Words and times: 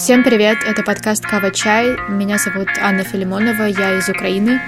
Всем 0.00 0.24
привет, 0.24 0.56
это 0.66 0.82
подкаст 0.82 1.26
«Кава 1.26 1.50
Чай». 1.50 1.94
Меня 2.08 2.38
зовут 2.38 2.68
Анна 2.80 3.04
Филимонова, 3.04 3.64
я 3.64 3.98
из 3.98 4.08
Украины. 4.08 4.58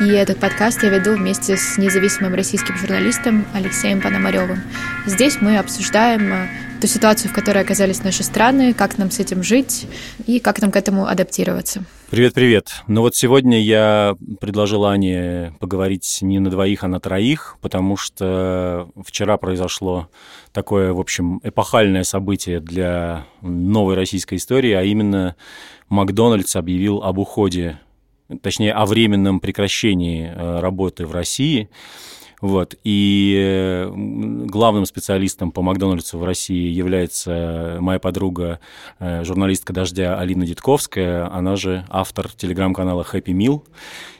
И 0.00 0.08
этот 0.08 0.38
подкаст 0.38 0.82
я 0.82 0.88
веду 0.88 1.12
вместе 1.12 1.58
с 1.58 1.76
независимым 1.76 2.34
российским 2.34 2.74
журналистом 2.74 3.44
Алексеем 3.52 4.00
Пономаревым. 4.00 4.62
Здесь 5.04 5.42
мы 5.42 5.58
обсуждаем 5.58 6.32
э, 6.32 6.48
ту 6.80 6.86
ситуацию, 6.86 7.30
в 7.30 7.34
которой 7.34 7.62
оказались 7.62 8.04
наши 8.04 8.22
страны, 8.22 8.72
как 8.72 8.98
нам 8.98 9.10
с 9.10 9.18
этим 9.18 9.42
жить 9.42 9.86
и 10.26 10.38
как 10.38 10.60
нам 10.60 10.70
к 10.70 10.76
этому 10.76 11.06
адаптироваться. 11.06 11.84
Привет-привет. 12.10 12.82
Ну 12.86 13.02
вот 13.02 13.14
сегодня 13.16 13.60
я 13.60 14.16
предложил 14.40 14.84
Ане 14.84 15.52
поговорить 15.60 16.18
не 16.22 16.38
на 16.38 16.50
двоих, 16.50 16.84
а 16.84 16.88
на 16.88 17.00
троих, 17.00 17.58
потому 17.60 17.96
что 17.96 18.88
вчера 19.04 19.36
произошло 19.36 20.08
такое, 20.52 20.92
в 20.92 21.00
общем, 21.00 21.40
эпохальное 21.42 22.04
событие 22.04 22.60
для 22.60 23.26
новой 23.42 23.94
российской 23.94 24.36
истории, 24.36 24.72
а 24.72 24.82
именно 24.82 25.36
Макдональдс 25.88 26.56
объявил 26.56 27.02
об 27.02 27.18
уходе, 27.18 27.78
точнее, 28.40 28.72
о 28.72 28.86
временном 28.86 29.40
прекращении 29.40 30.32
э, 30.34 30.60
работы 30.60 31.06
в 31.06 31.12
России– 31.12 31.68
вот. 32.40 32.74
И 32.84 33.36
э, 33.38 33.90
главным 33.94 34.86
специалистом 34.86 35.50
по 35.50 35.62
Макдональдсу 35.62 36.18
в 36.18 36.24
России 36.24 36.70
является 36.70 37.78
моя 37.80 37.98
подруга, 37.98 38.60
э, 38.98 39.24
журналистка 39.24 39.72
«Дождя» 39.72 40.18
Алина 40.18 40.46
Дитковская. 40.46 41.32
Она 41.32 41.56
же 41.56 41.84
автор 41.88 42.28
телеграм-канала 42.30 43.04
Happy 43.10 43.32
Meal. 43.32 43.62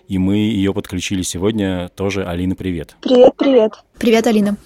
И 0.08 0.18
мы 0.18 0.36
ее 0.36 0.72
подключили 0.72 1.22
сегодня 1.22 1.91
тоже. 1.94 2.24
Алина, 2.27 2.56
привет. 2.56 2.96
Привет, 3.02 3.36
привет. 3.36 3.72
Привет, 3.98 4.27
Алина. 4.27 4.56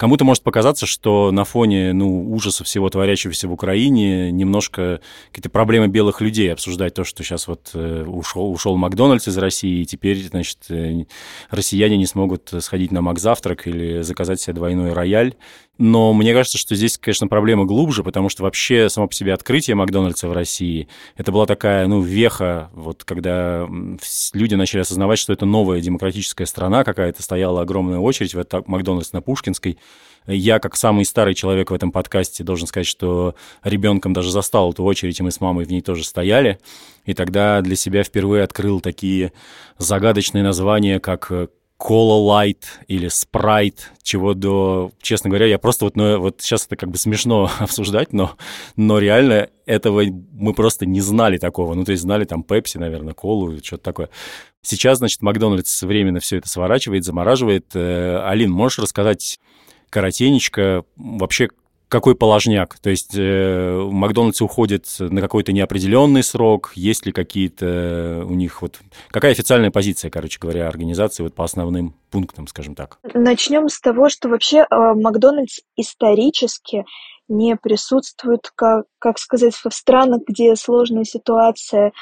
Кому-то 0.00 0.24
может 0.24 0.42
показаться, 0.42 0.86
что 0.86 1.30
на 1.30 1.44
фоне 1.44 1.92
ну, 1.92 2.32
ужаса 2.32 2.64
всего 2.64 2.88
творящегося 2.88 3.48
в 3.48 3.52
Украине 3.52 4.32
немножко 4.32 5.02
какие-то 5.28 5.50
проблемы 5.50 5.88
белых 5.88 6.22
людей 6.22 6.50
обсуждать 6.50 6.94
то, 6.94 7.04
что 7.04 7.22
сейчас 7.22 7.46
вот 7.46 7.72
э, 7.74 8.04
ушел, 8.06 8.50
ушел 8.50 8.78
Макдональдс 8.78 9.28
из 9.28 9.36
России, 9.36 9.82
и 9.82 9.84
теперь, 9.84 10.26
значит, 10.26 10.56
э, 10.70 11.04
россияне 11.50 11.98
не 11.98 12.06
смогут 12.06 12.50
сходить 12.60 12.92
на 12.92 13.02
Макзавтрак 13.02 13.66
или 13.66 14.00
заказать 14.00 14.40
себе 14.40 14.54
двойной 14.54 14.94
рояль. 14.94 15.34
Но 15.80 16.12
мне 16.12 16.34
кажется, 16.34 16.58
что 16.58 16.74
здесь, 16.74 16.98
конечно, 16.98 17.26
проблема 17.26 17.64
глубже, 17.64 18.04
потому 18.04 18.28
что 18.28 18.42
вообще 18.42 18.90
само 18.90 19.08
по 19.08 19.14
себе 19.14 19.32
открытие 19.32 19.76
Макдональдса 19.76 20.28
в 20.28 20.32
России, 20.34 20.88
это 21.16 21.32
была 21.32 21.46
такая, 21.46 21.86
ну, 21.86 22.02
веха, 22.02 22.68
вот 22.74 23.02
когда 23.04 23.66
люди 24.34 24.54
начали 24.56 24.80
осознавать, 24.80 25.18
что 25.18 25.32
это 25.32 25.46
новая 25.46 25.80
демократическая 25.80 26.44
страна 26.44 26.84
какая-то, 26.84 27.22
стояла 27.22 27.62
огромная 27.62 27.98
очередь 27.98 28.34
в 28.34 28.38
этот 28.38 28.68
Макдональдс 28.68 29.14
на 29.14 29.22
Пушкинской. 29.22 29.78
Я, 30.26 30.58
как 30.58 30.76
самый 30.76 31.06
старый 31.06 31.34
человек 31.34 31.70
в 31.70 31.74
этом 31.74 31.92
подкасте, 31.92 32.44
должен 32.44 32.66
сказать, 32.66 32.86
что 32.86 33.34
ребенком 33.64 34.12
даже 34.12 34.30
застал 34.30 34.72
эту 34.72 34.84
очередь, 34.84 35.18
и 35.18 35.22
мы 35.22 35.30
с 35.30 35.40
мамой 35.40 35.64
в 35.64 35.70
ней 35.70 35.80
тоже 35.80 36.04
стояли. 36.04 36.58
И 37.06 37.14
тогда 37.14 37.62
для 37.62 37.74
себя 37.74 38.04
впервые 38.04 38.44
открыл 38.44 38.82
такие 38.82 39.32
загадочные 39.78 40.44
названия, 40.44 41.00
как 41.00 41.32
Кола 41.80 42.22
Лайт 42.22 42.78
или 42.88 43.08
Спрайт, 43.08 43.90
чего 44.02 44.34
до, 44.34 44.92
честно 45.00 45.30
говоря, 45.30 45.46
я 45.46 45.58
просто 45.58 45.86
вот, 45.86 45.96
ну, 45.96 46.20
вот 46.20 46.42
сейчас 46.42 46.66
это 46.66 46.76
как 46.76 46.90
бы 46.90 46.98
смешно 46.98 47.50
обсуждать, 47.58 48.12
но, 48.12 48.36
но 48.76 48.98
реально 48.98 49.48
этого 49.64 50.02
мы 50.04 50.52
просто 50.52 50.84
не 50.84 51.00
знали 51.00 51.38
такого. 51.38 51.72
Ну, 51.72 51.84
то 51.84 51.92
есть 51.92 52.02
знали 52.02 52.26
там 52.26 52.42
Пепси, 52.42 52.76
наверное, 52.76 53.14
Колу, 53.14 53.56
что-то 53.64 53.82
такое. 53.82 54.10
Сейчас, 54.60 54.98
значит, 54.98 55.22
Макдональдс 55.22 55.82
временно 55.82 56.20
все 56.20 56.36
это 56.36 56.50
сворачивает, 56.50 57.04
замораживает. 57.04 57.70
Э, 57.72 58.26
Алин, 58.26 58.50
можешь 58.50 58.78
рассказать 58.78 59.40
коротенечко 59.88 60.84
вообще, 60.96 61.48
какой 61.90 62.14
положняк? 62.14 62.78
То 62.78 62.88
есть 62.88 63.14
э, 63.16 63.88
Макдональдс 63.90 64.40
уходит 64.40 64.86
на 64.98 65.20
какой-то 65.20 65.52
неопределенный 65.52 66.22
срок? 66.22 66.72
Есть 66.74 67.04
ли 67.04 67.12
какие-то 67.12 68.24
у 68.26 68.34
них 68.34 68.62
вот... 68.62 68.80
Какая 69.08 69.32
официальная 69.32 69.70
позиция, 69.70 70.10
короче 70.10 70.38
говоря, 70.40 70.68
организации 70.68 71.22
вот 71.22 71.34
по 71.34 71.44
основным 71.44 71.94
пунктам, 72.10 72.46
скажем 72.46 72.74
так? 72.74 72.98
Начнем 73.12 73.68
с 73.68 73.80
того, 73.80 74.08
что 74.08 74.28
вообще 74.28 74.60
э, 74.60 74.64
Макдональдс 74.70 75.60
исторически 75.76 76.84
не 77.28 77.56
присутствует, 77.56 78.50
как, 78.54 78.84
как 78.98 79.18
сказать, 79.18 79.54
в 79.54 79.70
странах, 79.70 80.22
где 80.26 80.54
сложная 80.56 81.04
ситуация 81.04 81.92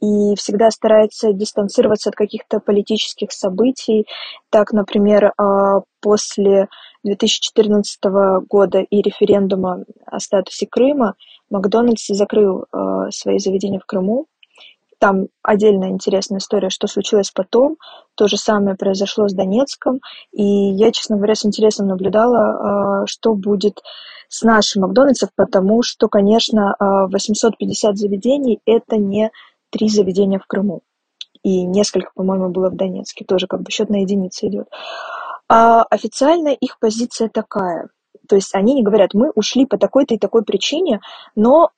и 0.00 0.34
всегда 0.36 0.70
старается 0.70 1.32
дистанцироваться 1.32 2.10
от 2.10 2.16
каких-то 2.16 2.60
политических 2.60 3.32
событий. 3.32 4.06
Так, 4.50 4.72
например, 4.72 5.26
э, 5.26 5.80
после 6.00 6.68
2014 7.08 7.98
года 8.48 8.80
и 8.80 9.02
референдума 9.02 9.84
о 10.06 10.20
статусе 10.20 10.66
Крыма 10.66 11.14
Макдональдс 11.50 12.06
закрыл 12.08 12.64
э, 12.72 13.10
свои 13.10 13.38
заведения 13.38 13.80
в 13.80 13.86
Крыму. 13.86 14.26
Там 14.98 15.28
отдельная 15.42 15.90
интересная 15.90 16.38
история, 16.38 16.70
что 16.70 16.88
случилось 16.88 17.30
потом. 17.30 17.76
То 18.16 18.26
же 18.26 18.36
самое 18.36 18.76
произошло 18.76 19.28
с 19.28 19.32
Донецком. 19.32 20.00
И 20.32 20.42
я, 20.42 20.90
честно 20.90 21.16
говоря, 21.16 21.34
с 21.34 21.46
интересом 21.46 21.86
наблюдала, 21.86 23.02
э, 23.02 23.06
что 23.06 23.34
будет 23.34 23.80
с 24.28 24.42
нашим 24.42 24.82
Макдональдсом, 24.82 25.30
потому 25.36 25.82
что, 25.82 26.08
конечно, 26.08 26.74
э, 26.78 26.84
850 27.10 27.96
заведений– 27.96 28.60
это 28.66 28.96
не 28.96 29.30
три 29.70 29.88
заведения 29.88 30.38
в 30.38 30.46
Крыму. 30.46 30.82
И 31.42 31.64
несколько, 31.64 32.10
по-моему, 32.14 32.50
было 32.50 32.68
в 32.68 32.76
Донецке. 32.76 33.24
Тоже 33.24 33.46
как 33.46 33.62
бы 33.62 33.70
счет 33.70 33.88
на 33.90 34.02
единицы 34.02 34.48
идет. 34.48 34.68
А 35.48 35.82
официально 35.84 36.48
их 36.48 36.78
позиция 36.78 37.28
такая. 37.28 37.88
То 38.28 38.36
есть 38.36 38.54
они 38.54 38.74
не 38.74 38.82
говорят, 38.82 39.14
мы 39.14 39.30
ушли 39.34 39.64
по 39.66 39.78
такой-то 39.78 40.14
и 40.14 40.18
такой 40.18 40.44
причине, 40.44 41.00
но 41.34 41.70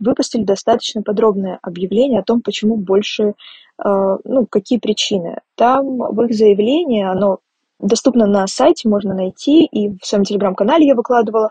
выпустили 0.00 0.42
достаточно 0.42 1.02
подробное 1.02 1.58
объявление 1.62 2.20
о 2.20 2.24
том, 2.24 2.42
почему 2.42 2.76
больше, 2.76 3.34
э, 3.82 4.16
ну, 4.24 4.46
какие 4.46 4.78
причины. 4.78 5.40
Там 5.54 5.98
в 5.98 6.22
их 6.22 6.34
заявлении, 6.34 7.02
оно 7.02 7.38
доступно 7.80 8.26
на 8.26 8.46
сайте, 8.46 8.88
можно 8.88 9.14
найти, 9.14 9.64
и 9.64 9.96
в 9.96 10.04
своем 10.04 10.24
телеграм-канале 10.24 10.86
я 10.86 10.94
выкладывала, 10.94 11.50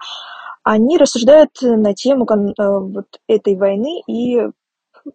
они 0.64 0.98
рассуждают 0.98 1.52
на 1.62 1.94
тему 1.94 2.26
э, 2.26 2.80
вот 2.80 3.08
этой 3.28 3.56
войны 3.56 4.02
и 4.08 4.50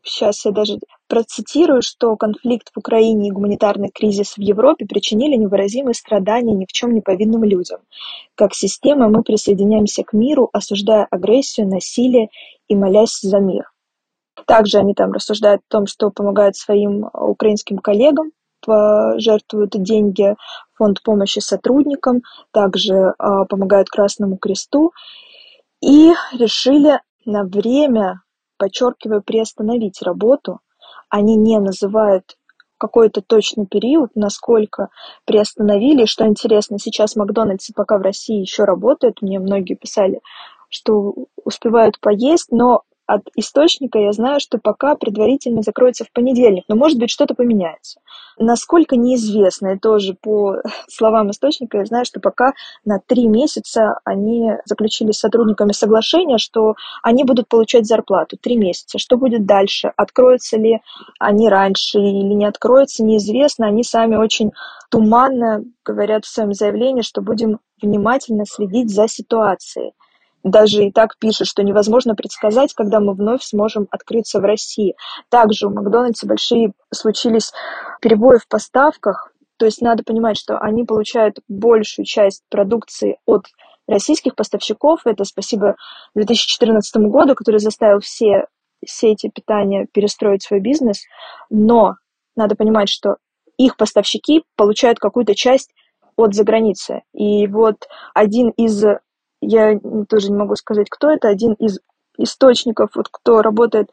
сейчас 0.03 0.45
я 0.45 0.53
даже 0.53 0.79
процитирую, 1.09 1.83
что 1.83 2.15
конфликт 2.17 2.71
в 2.75 2.79
Украине 2.79 3.29
и 3.29 3.31
гуманитарный 3.31 3.91
кризис 3.91 4.37
в 4.37 4.41
Европе 4.41 4.87
причинили 4.87 5.37
невыразимые 5.37 5.95
страдания 5.95 6.55
ни 6.55 6.67
в 6.67 6.73
чем 6.73 6.95
не 6.95 7.01
повинным 7.01 7.45
людям. 7.45 7.81
Как 8.35 8.55
система 8.55 9.09
мы 9.09 9.23
присоединяемся 9.23 10.05
к 10.05 10.13
миру, 10.13 10.49
осуждая 10.53 11.07
агрессию, 11.11 11.67
насилие 11.67 12.29
и 12.69 12.77
молясь 12.77 13.19
за 13.21 13.39
мир. 13.39 13.71
Также 14.47 14.79
они 14.79 14.95
там 14.95 15.13
рассуждают 15.13 15.63
о 15.69 15.73
том, 15.73 15.87
что 15.87 16.11
помогают 16.11 16.57
своим 16.57 17.09
украинским 17.13 17.79
коллегам, 17.79 18.31
жертвуют 18.67 19.71
деньги 19.71 20.37
фонд 20.75 21.03
помощи 21.03 21.39
сотрудникам, 21.39 22.23
также 22.53 22.95
э, 22.95 23.13
помогают 23.49 23.89
Красному 23.89 24.37
Кресту 24.37 24.93
и 25.81 26.13
решили 26.33 27.01
на 27.25 27.45
время 27.45 28.21
подчеркиваю, 28.59 29.23
приостановить 29.23 30.03
работу. 30.03 30.61
Они 31.11 31.37
не 31.37 31.59
называют 31.59 32.37
какой-то 32.79 33.23
точный 33.23 33.67
период, 33.67 34.11
насколько 34.15 34.89
приостановили. 35.25 36.05
Что 36.05 36.27
интересно, 36.27 36.79
сейчас 36.79 37.17
Макдональдс 37.17 37.71
пока 37.75 37.99
в 37.99 38.03
России 38.03 38.41
еще 38.41 38.65
работает. 38.65 39.21
Мне 39.21 39.41
многие 39.41 39.75
писали, 39.75 40.21
что 40.69 41.15
успевают 41.45 42.01
поесть, 42.01 42.49
но 42.51 42.83
от 43.09 43.23
источника 43.37 43.99
я 43.99 44.13
знаю, 44.13 44.39
что 44.39 44.59
пока 44.59 44.95
предварительно 44.95 45.63
закроется 45.63 46.05
в 46.05 46.13
понедельник, 46.13 46.65
но 46.69 46.77
может 46.77 46.99
быть 46.99 47.11
что-то 47.11 47.35
поменяется. 47.35 48.01
Насколько 48.39 48.97
неизвестно, 48.97 49.69
и 49.69 49.79
тоже 49.79 50.15
по 50.15 50.57
словам 50.89 51.31
источника 51.31 51.79
я 51.79 51.87
знаю, 51.87 52.05
что 52.05 52.21
пока 52.21 52.53
на 52.85 53.01
три 53.01 53.27
месяца 53.27 53.99
они 54.05 54.53
заключили 54.67 55.13
с 55.13 55.21
сотрудниками 55.21 55.73
соглашение, 55.73 56.37
что 56.37 56.75
они 57.03 57.25
будут 57.25 57.49
получать 57.49 57.87
зарплату 57.87 58.37
три 58.37 58.57
месяца. 58.57 58.99
Что 58.99 59.17
будет 59.17 59.47
дальше? 59.47 59.91
Откроются 59.97 60.59
ли 60.59 60.81
они 61.19 61.49
раньше 61.49 61.99
или 61.99 62.35
не 62.35 62.45
откроются, 62.45 63.03
неизвестно. 63.03 63.69
Они 63.69 63.85
сами 63.85 64.17
очень 64.17 64.53
туманно 64.91 65.65
говорят 65.83 66.27
в 66.27 66.29
своем 66.29 66.53
заявлении, 66.53 67.01
что 67.01 67.23
будем 67.23 67.59
внимательно 67.81 68.45
следить 68.45 68.91
за 68.91 69.09
ситуацией 69.09 69.95
даже 70.51 70.85
и 70.85 70.93
так 70.93 71.19
пишет, 71.19 71.47
что 71.47 71.63
невозможно 71.63 72.15
предсказать, 72.15 72.75
когда 72.75 73.01
мы 73.01 73.15
вновь 73.15 73.43
сможем 73.43 73.87
открыться 73.91 74.41
в 74.41 74.45
России. 74.45 74.95
Также 75.29 75.67
у 75.67 75.71
Макдональдса 75.71 76.27
большие 76.27 76.73
случились 76.93 77.53
перебои 78.01 78.39
в 78.39 78.49
поставках, 78.49 79.33
то 79.59 79.67
есть 79.67 79.83
надо 79.83 80.05
понимать, 80.05 80.39
что 80.39 80.59
они 80.59 80.85
получают 80.85 81.41
большую 81.49 82.07
часть 82.07 82.43
продукции 82.49 83.19
от 83.27 83.47
российских 83.89 84.37
поставщиков. 84.37 85.01
Это 85.05 85.25
спасибо 85.25 85.75
2014 86.15 86.97
году, 87.09 87.35
который 87.35 87.59
заставил 87.59 88.01
все 88.01 88.47
сети 88.87 89.29
питания 89.29 89.87
перестроить 89.93 90.45
свой 90.45 90.61
бизнес. 90.61 91.03
Но 91.51 91.97
надо 92.37 92.55
понимать, 92.55 92.89
что 92.89 93.17
их 93.57 93.77
поставщики 93.77 94.45
получают 94.57 95.01
какую-то 95.01 95.35
часть 95.35 95.73
от 96.17 96.35
заграницы. 96.35 97.03
И 97.13 97.49
вот 97.49 97.89
один 98.15 98.51
из 98.51 98.85
я 99.41 99.79
тоже 100.09 100.31
не 100.31 100.37
могу 100.37 100.57
сказать, 100.57 100.89
кто 100.91 101.11
это, 101.11 101.29
один 101.29 101.55
из 101.55 101.79
источников, 102.17 102.91
вот 102.95 103.09
кто 103.11 103.43
работает 103.43 103.91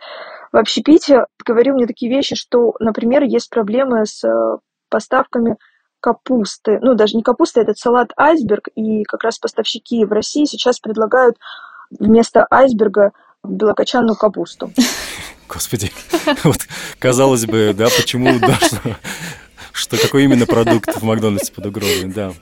в 0.51 0.57
общепите, 0.57 1.25
говорил 1.45 1.75
мне 1.75 1.85
такие 1.85 2.09
вещи, 2.09 2.35
что, 2.35 2.75
например, 2.79 3.23
есть 3.23 3.49
проблемы 3.49 4.05
с 4.05 4.23
э, 4.23 4.57
поставками 4.89 5.57
капусты. 5.99 6.79
Ну, 6.81 6.95
даже 6.95 7.17
не 7.17 7.23
капуста, 7.23 7.61
этот 7.61 7.77
салат 7.77 8.11
айсберг, 8.15 8.69
и 8.75 9.03
как 9.03 9.23
раз 9.23 9.37
поставщики 9.37 10.05
в 10.05 10.11
России 10.11 10.45
сейчас 10.45 10.79
предлагают 10.79 11.37
вместо 11.91 12.45
айсберга 12.49 13.11
белокочанную 13.43 14.15
капусту. 14.15 14.71
Господи, 15.49 15.91
вот 16.43 16.59
казалось 16.99 17.45
бы, 17.45 17.73
да, 17.75 17.85
почему, 17.85 18.39
да, 18.39 18.55
что, 18.55 18.97
что 19.73 19.97
какой 19.97 20.23
именно 20.23 20.45
продукт 20.45 20.95
в 20.95 21.03
Макдональдсе 21.03 21.51
под 21.51 21.65
угрозой, 21.67 22.05
да. 22.05 22.33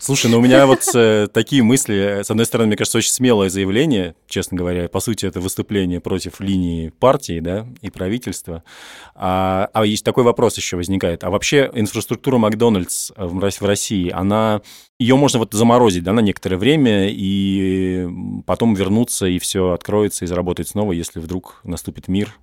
Слушай, 0.00 0.30
ну 0.30 0.38
у 0.38 0.40
меня 0.40 0.66
вот 0.66 0.80
э, 0.94 1.28
такие 1.30 1.62
мысли. 1.62 2.22
С 2.24 2.30
одной 2.30 2.46
стороны, 2.46 2.68
мне 2.68 2.76
кажется, 2.76 2.96
очень 2.96 3.10
смелое 3.10 3.50
заявление, 3.50 4.14
честно 4.26 4.56
говоря. 4.56 4.88
По 4.88 4.98
сути, 4.98 5.26
это 5.26 5.40
выступление 5.40 6.00
против 6.00 6.40
линии 6.40 6.88
партии, 6.88 7.40
да, 7.40 7.66
и 7.82 7.90
правительства. 7.90 8.64
А, 9.14 9.68
а 9.74 9.84
есть 9.84 10.02
такой 10.02 10.24
вопрос 10.24 10.56
еще 10.56 10.78
возникает. 10.78 11.22
А 11.22 11.28
вообще 11.28 11.70
инфраструктура 11.74 12.38
Макдональдс 12.38 13.12
в, 13.14 13.64
России, 13.66 14.10
она 14.10 14.62
ее 14.98 15.16
можно 15.16 15.38
вот 15.38 15.52
заморозить 15.52 16.02
да, 16.02 16.14
на 16.14 16.20
некоторое 16.20 16.56
время 16.56 17.10
и 17.10 18.08
потом 18.46 18.72
вернуться, 18.72 19.26
и 19.26 19.38
все 19.38 19.72
откроется 19.72 20.24
и 20.24 20.28
заработает 20.28 20.68
снова, 20.68 20.92
если 20.92 21.20
вдруг 21.20 21.60
наступит 21.62 22.08
мир 22.08 22.34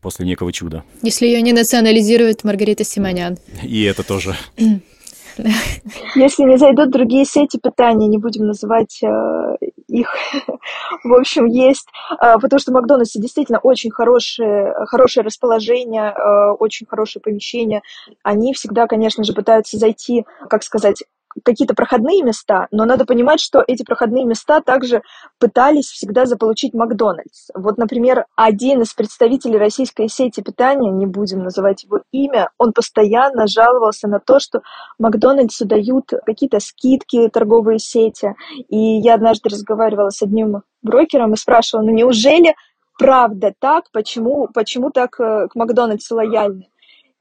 после 0.00 0.26
некого 0.26 0.52
чуда. 0.52 0.82
Если 1.02 1.26
ее 1.26 1.40
не 1.40 1.52
национализирует 1.52 2.42
Маргарита 2.42 2.82
Симонян. 2.82 3.38
И 3.62 3.84
это 3.84 4.02
тоже. 4.02 4.36
Если 6.14 6.42
не 6.44 6.56
зайдут 6.56 6.90
другие 6.90 7.24
сети 7.24 7.58
питания, 7.58 8.08
не 8.08 8.18
будем 8.18 8.46
называть 8.46 9.02
э, 9.02 9.56
их, 9.88 10.14
в 11.04 11.14
общем, 11.14 11.46
есть, 11.46 11.86
э, 12.12 12.34
потому 12.40 12.58
что 12.58 12.72
в 12.72 12.74
Макдональдсе 12.74 13.20
действительно 13.20 13.58
очень 13.58 13.90
хорошее, 13.90 14.74
хорошее 14.86 15.24
расположение, 15.24 16.12
э, 16.12 16.50
очень 16.58 16.86
хорошее 16.86 17.22
помещение. 17.22 17.82
Они 18.22 18.52
всегда, 18.54 18.86
конечно 18.86 19.24
же, 19.24 19.32
пытаются 19.32 19.78
зайти, 19.78 20.24
как 20.48 20.62
сказать, 20.62 21.02
какие-то 21.44 21.74
проходные 21.74 22.22
места, 22.22 22.68
но 22.70 22.84
надо 22.84 23.04
понимать, 23.04 23.40
что 23.40 23.62
эти 23.66 23.82
проходные 23.82 24.24
места 24.24 24.60
также 24.60 25.02
пытались 25.38 25.86
всегда 25.86 26.26
заполучить 26.26 26.74
Макдональдс. 26.74 27.48
Вот, 27.54 27.78
например, 27.78 28.26
один 28.36 28.82
из 28.82 28.94
представителей 28.94 29.58
российской 29.58 30.08
сети 30.08 30.40
питания, 30.40 30.90
не 30.90 31.06
будем 31.06 31.42
называть 31.42 31.84
его 31.84 32.00
имя, 32.12 32.50
он 32.58 32.72
постоянно 32.72 33.46
жаловался 33.46 34.08
на 34.08 34.20
то, 34.20 34.38
что 34.38 34.62
Макдональдсу 34.98 35.66
дают 35.66 36.12
какие-то 36.24 36.60
скидки 36.60 37.28
торговые 37.28 37.78
сети. 37.78 38.34
И 38.68 38.78
я 38.78 39.14
однажды 39.14 39.48
разговаривала 39.48 40.10
с 40.10 40.22
одним 40.22 40.62
брокером 40.82 41.34
и 41.34 41.36
спрашивала, 41.36 41.84
ну 41.84 41.92
неужели 41.92 42.54
правда 42.98 43.52
так, 43.58 43.84
почему, 43.92 44.48
почему 44.52 44.90
так 44.90 45.20
э, 45.20 45.48
к 45.48 45.54
Макдональдсу 45.54 46.16
лояльны? 46.16 46.68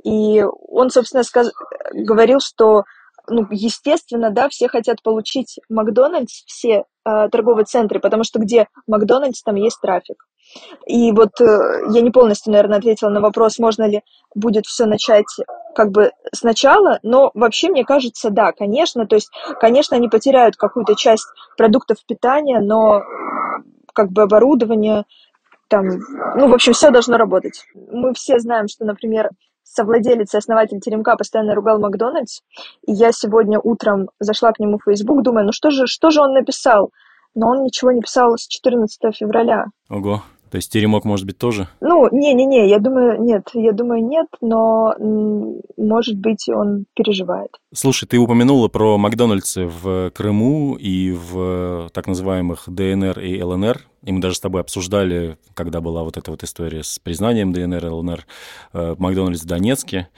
И 0.03 0.43
он, 0.43 0.89
собственно, 0.91 1.23
сказ... 1.23 1.51
говорил, 1.91 2.39
что 2.39 2.83
ну, 3.27 3.47
естественно, 3.51 4.29
да, 4.31 4.49
все 4.49 4.67
хотят 4.67 5.01
получить 5.03 5.59
Макдональдс, 5.69 6.43
все 6.45 6.83
э, 7.05 7.29
торговые 7.29 7.65
центры, 7.65 7.99
потому 7.99 8.23
что 8.23 8.39
где 8.39 8.67
Макдональдс, 8.87 9.41
там 9.43 9.55
есть 9.55 9.79
трафик. 9.81 10.25
И 10.85 11.11
вот 11.11 11.41
э, 11.41 11.45
я 11.91 12.01
не 12.01 12.11
полностью, 12.11 12.51
наверное, 12.51 12.77
ответила 12.77 13.09
на 13.09 13.21
вопрос, 13.21 13.59
можно 13.59 13.87
ли 13.87 14.01
будет 14.33 14.65
все 14.65 14.85
начать 14.85 15.25
как 15.75 15.91
бы 15.91 16.11
сначала, 16.33 16.99
но 17.03 17.31
вообще, 17.33 17.69
мне 17.69 17.83
кажется, 17.83 18.29
да, 18.29 18.51
конечно, 18.51 19.05
то 19.05 19.15
есть, 19.15 19.29
конечно, 19.59 19.97
они 19.97 20.07
потеряют 20.07 20.55
какую-то 20.55 20.95
часть 20.95 21.27
продуктов 21.57 21.97
питания, 22.07 22.59
но 22.61 23.01
как 23.93 24.11
бы 24.11 24.23
оборудование, 24.23 25.03
там, 25.67 25.85
ну, 26.35 26.47
в 26.47 26.53
общем, 26.53 26.73
все 26.73 26.91
должно 26.91 27.17
работать. 27.17 27.65
Мы 27.73 28.13
все 28.13 28.39
знаем, 28.39 28.67
что, 28.67 28.85
например, 28.85 29.29
совладелец 29.65 30.33
и 30.33 30.37
основатель 30.37 30.79
Теремка 30.79 31.15
постоянно 31.17 31.55
ругал 31.55 31.79
Макдональдс, 31.79 32.41
и 32.87 32.93
я 32.93 33.11
сегодня 33.11 33.59
утром 33.59 34.09
зашла 34.19 34.51
к 34.53 34.59
нему 34.59 34.77
в 34.77 34.89
Facebook, 34.89 35.23
думаю, 35.23 35.47
ну 35.47 35.51
что 35.51 35.71
же, 35.71 35.87
что 35.87 36.11
же 36.11 36.21
он 36.21 36.33
написал? 36.33 36.91
Но 37.33 37.49
он 37.49 37.63
ничего 37.63 37.91
не 37.91 38.01
писал 38.01 38.37
с 38.37 38.47
14 38.47 39.13
февраля. 39.13 39.65
Ого. 39.89 40.21
То 40.55 40.57
есть 40.57 40.71
теремок 40.71 41.03
может 41.03 41.25
быть 41.25 41.37
тоже? 41.37 41.67
Ну, 41.81 42.07
не-не-не, 42.13 42.69
я 42.69 42.79
думаю, 42.79 43.21
нет, 43.21 43.49
я 43.55 43.73
думаю, 43.73 44.01
нет, 44.05 44.27
но, 44.39 44.93
может 45.75 46.17
быть, 46.17 46.47
он 46.47 46.85
переживает. 46.95 47.49
Слушай, 47.73 48.07
ты 48.07 48.17
упомянула 48.17 48.69
про 48.69 48.97
Макдональдсы 48.97 49.65
в 49.65 50.11
Крыму 50.11 50.77
и 50.79 51.11
в 51.11 51.89
так 51.91 52.07
называемых 52.07 52.63
ДНР 52.67 53.19
и 53.19 53.43
ЛНР. 53.43 53.81
И 54.03 54.11
мы 54.13 54.21
даже 54.21 54.35
с 54.35 54.39
тобой 54.39 54.61
обсуждали, 54.61 55.37
когда 55.55 55.81
была 55.81 56.03
вот 56.03 56.15
эта 56.15 56.31
вот 56.31 56.43
история 56.43 56.83
с 56.83 56.99
признанием 56.99 57.51
ДНР 57.51 57.87
и 57.87 57.89
ЛНР, 57.89 58.25
э, 58.73 58.95
Макдональдс 58.97 59.41
в 59.41 59.47
Донецке. 59.47 60.09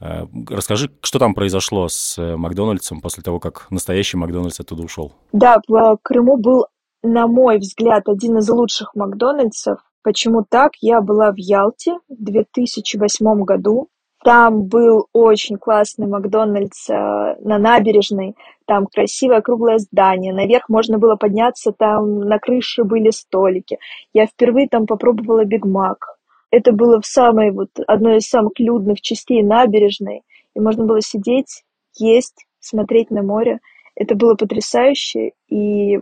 Э, 0.00 0.24
расскажи, 0.48 0.90
что 1.02 1.18
там 1.18 1.34
произошло 1.34 1.88
с 1.88 2.16
Макдональдсом 2.36 3.00
после 3.02 3.22
того, 3.22 3.38
как 3.38 3.66
настоящий 3.70 4.16
Макдональдс 4.16 4.58
оттуда 4.58 4.82
ушел? 4.82 5.12
Да, 5.32 5.58
в 5.68 5.98
Крыму 6.02 6.38
был 6.38 6.64
на 7.04 7.26
мой 7.26 7.58
взгляд, 7.58 8.08
один 8.08 8.38
из 8.38 8.48
лучших 8.48 8.94
Макдональдсов. 8.94 9.78
Почему 10.02 10.44
так? 10.48 10.72
Я 10.80 11.00
была 11.00 11.32
в 11.32 11.36
Ялте 11.36 11.98
в 12.08 12.24
2008 12.24 13.44
году. 13.44 13.88
Там 14.24 14.64
был 14.64 15.08
очень 15.12 15.58
классный 15.58 16.06
Макдональдс 16.06 16.88
э, 16.88 16.94
на 17.40 17.58
набережной. 17.58 18.34
Там 18.66 18.86
красивое 18.86 19.42
круглое 19.42 19.78
здание. 19.78 20.32
Наверх 20.32 20.70
можно 20.70 20.98
было 20.98 21.16
подняться, 21.16 21.72
там 21.72 22.20
на 22.20 22.38
крыше 22.38 22.84
были 22.84 23.10
столики. 23.10 23.78
Я 24.14 24.26
впервые 24.26 24.66
там 24.68 24.86
попробовала 24.86 25.44
Биг 25.44 25.66
Мак. 25.66 26.16
Это 26.50 26.72
было 26.72 27.02
в 27.02 27.06
самой, 27.06 27.50
вот, 27.50 27.68
одной 27.86 28.18
из 28.18 28.28
самых 28.28 28.58
людных 28.58 29.02
частей 29.02 29.42
набережной. 29.42 30.22
И 30.54 30.60
можно 30.60 30.86
было 30.86 31.02
сидеть, 31.02 31.64
есть, 31.98 32.46
смотреть 32.60 33.10
на 33.10 33.22
море. 33.22 33.58
Это 33.94 34.14
было 34.14 34.36
потрясающе. 34.36 35.32
И 35.48 35.98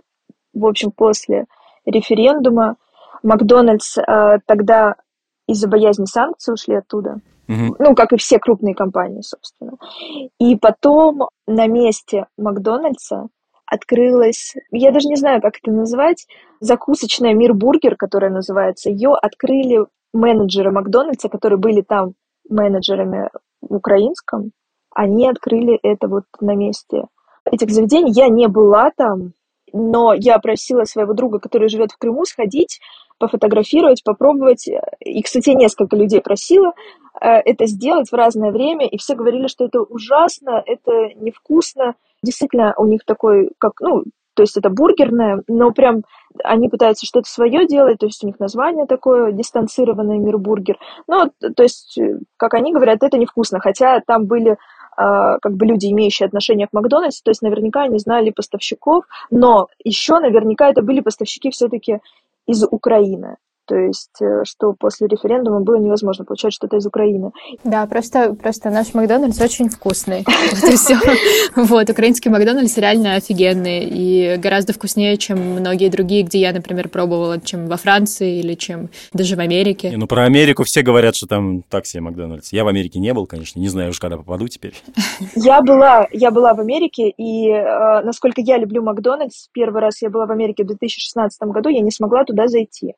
в 0.52 0.66
общем, 0.66 0.90
после 0.90 1.46
референдума 1.84 2.76
Макдональдс 3.22 3.98
э, 3.98 4.38
тогда 4.46 4.96
из-за 5.46 5.68
боязни 5.68 6.04
санкций 6.04 6.54
ушли 6.54 6.76
оттуда. 6.76 7.20
Угу. 7.48 7.76
Ну, 7.78 7.94
как 7.94 8.12
и 8.12 8.16
все 8.16 8.38
крупные 8.38 8.74
компании, 8.74 9.22
собственно. 9.22 9.72
И 10.38 10.56
потом 10.56 11.28
на 11.46 11.66
месте 11.66 12.26
Макдональдса 12.38 13.28
открылась, 13.66 14.54
я 14.70 14.92
даже 14.92 15.08
не 15.08 15.16
знаю, 15.16 15.40
как 15.40 15.54
это 15.62 15.72
назвать, 15.72 16.26
закусочная 16.60 17.34
Мир 17.34 17.54
Бургер, 17.54 17.96
которая 17.96 18.30
называется. 18.30 18.90
Ее 18.90 19.14
открыли 19.14 19.86
менеджеры 20.12 20.70
Макдональдса, 20.70 21.28
которые 21.28 21.58
были 21.58 21.80
там 21.80 22.12
менеджерами 22.48 23.30
в 23.60 23.74
украинском. 23.74 24.52
Они 24.94 25.26
открыли 25.28 25.78
это 25.82 26.06
вот 26.06 26.24
на 26.40 26.54
месте 26.54 27.04
этих 27.50 27.70
заведений. 27.70 28.12
Я 28.12 28.28
не 28.28 28.46
была 28.46 28.90
там, 28.96 29.32
но 29.72 30.14
я 30.14 30.38
просила 30.38 30.84
своего 30.84 31.14
друга, 31.14 31.38
который 31.38 31.68
живет 31.68 31.92
в 31.92 31.98
Крыму, 31.98 32.24
сходить, 32.24 32.80
пофотографировать, 33.18 34.02
попробовать. 34.04 34.68
И, 35.00 35.22
кстати, 35.22 35.50
несколько 35.50 35.96
людей 35.96 36.20
просила 36.20 36.72
э, 37.20 37.28
это 37.28 37.66
сделать 37.66 38.10
в 38.10 38.14
разное 38.14 38.50
время, 38.50 38.86
и 38.86 38.98
все 38.98 39.14
говорили, 39.14 39.46
что 39.46 39.64
это 39.64 39.80
ужасно, 39.80 40.62
это 40.66 41.14
невкусно. 41.16 41.94
Действительно, 42.22 42.74
у 42.76 42.86
них 42.86 43.04
такой, 43.04 43.50
как, 43.58 43.80
ну, 43.80 44.04
то 44.34 44.42
есть 44.42 44.56
это 44.56 44.70
бургерное, 44.70 45.42
но 45.46 45.72
прям 45.72 46.02
они 46.42 46.68
пытаются 46.68 47.06
что-то 47.06 47.28
свое 47.28 47.66
делать, 47.66 47.98
то 47.98 48.06
есть 48.06 48.24
у 48.24 48.26
них 48.26 48.40
название 48.40 48.86
такое, 48.86 49.32
дистанцированный 49.32 50.18
мир 50.18 50.38
бургер. 50.38 50.78
Ну, 51.06 51.30
то 51.54 51.62
есть, 51.62 51.98
как 52.36 52.54
они 52.54 52.72
говорят, 52.72 53.02
это 53.02 53.18
невкусно, 53.18 53.60
хотя 53.60 54.00
там 54.06 54.26
были 54.26 54.56
как 54.96 55.56
бы 55.56 55.66
люди, 55.66 55.86
имеющие 55.86 56.26
отношение 56.26 56.66
к 56.66 56.72
Макдональдсу, 56.72 57.22
то 57.24 57.30
есть 57.30 57.42
наверняка 57.42 57.82
они 57.82 57.98
знали 57.98 58.30
поставщиков, 58.30 59.04
но 59.30 59.68
еще 59.82 60.18
наверняка 60.18 60.68
это 60.68 60.82
были 60.82 61.00
поставщики 61.00 61.50
все-таки 61.50 62.00
из 62.46 62.64
Украины 62.64 63.36
то 63.66 63.76
есть 63.76 64.20
э, 64.20 64.44
что 64.44 64.74
после 64.78 65.06
референдума 65.06 65.60
было 65.60 65.76
невозможно 65.76 66.24
получать 66.24 66.52
что-то 66.52 66.76
из 66.76 66.86
Украины. 66.86 67.30
Да, 67.64 67.86
просто, 67.86 68.34
просто 68.34 68.70
наш 68.70 68.94
Макдональдс 68.94 69.40
очень 69.40 69.68
вкусный. 69.68 70.24
Вот 70.52 70.70
и 70.70 70.76
все. 70.76 70.98
Вот, 71.56 71.88
украинский 71.88 72.30
Макдональдс 72.30 72.76
реально 72.76 73.14
офигенный 73.14 73.84
и 73.84 74.36
гораздо 74.36 74.72
вкуснее, 74.72 75.16
чем 75.16 75.38
многие 75.38 75.88
другие, 75.88 76.22
где 76.22 76.40
я, 76.40 76.52
например, 76.52 76.88
пробовала, 76.88 77.40
чем 77.40 77.66
во 77.66 77.76
Франции 77.76 78.38
или 78.38 78.54
чем 78.54 78.90
даже 79.12 79.36
в 79.36 79.40
Америке. 79.40 79.90
Не, 79.90 79.96
ну, 79.96 80.06
про 80.06 80.24
Америку 80.24 80.64
все 80.64 80.82
говорят, 80.82 81.16
что 81.16 81.26
там 81.26 81.62
так 81.62 81.86
себе 81.86 82.02
Макдональдс. 82.02 82.52
Я 82.52 82.64
в 82.64 82.68
Америке 82.68 82.98
не 82.98 83.14
был, 83.14 83.26
конечно, 83.26 83.60
не 83.60 83.68
знаю 83.68 83.90
уж, 83.90 84.00
когда 84.00 84.16
попаду 84.16 84.48
теперь. 84.48 84.74
Я 85.34 85.62
была, 85.62 86.06
я 86.12 86.30
была 86.30 86.54
в 86.54 86.60
Америке, 86.60 87.08
и 87.08 87.48
э, 87.48 88.02
насколько 88.02 88.40
я 88.40 88.58
люблю 88.58 88.82
Макдональдс, 88.82 89.48
первый 89.52 89.80
раз 89.80 90.02
я 90.02 90.10
была 90.10 90.26
в 90.26 90.30
Америке 90.30 90.64
в 90.64 90.66
2016 90.66 91.40
году, 91.42 91.68
я 91.68 91.80
не 91.80 91.90
смогла 91.90 92.24
туда 92.24 92.48
зайти. 92.48 92.94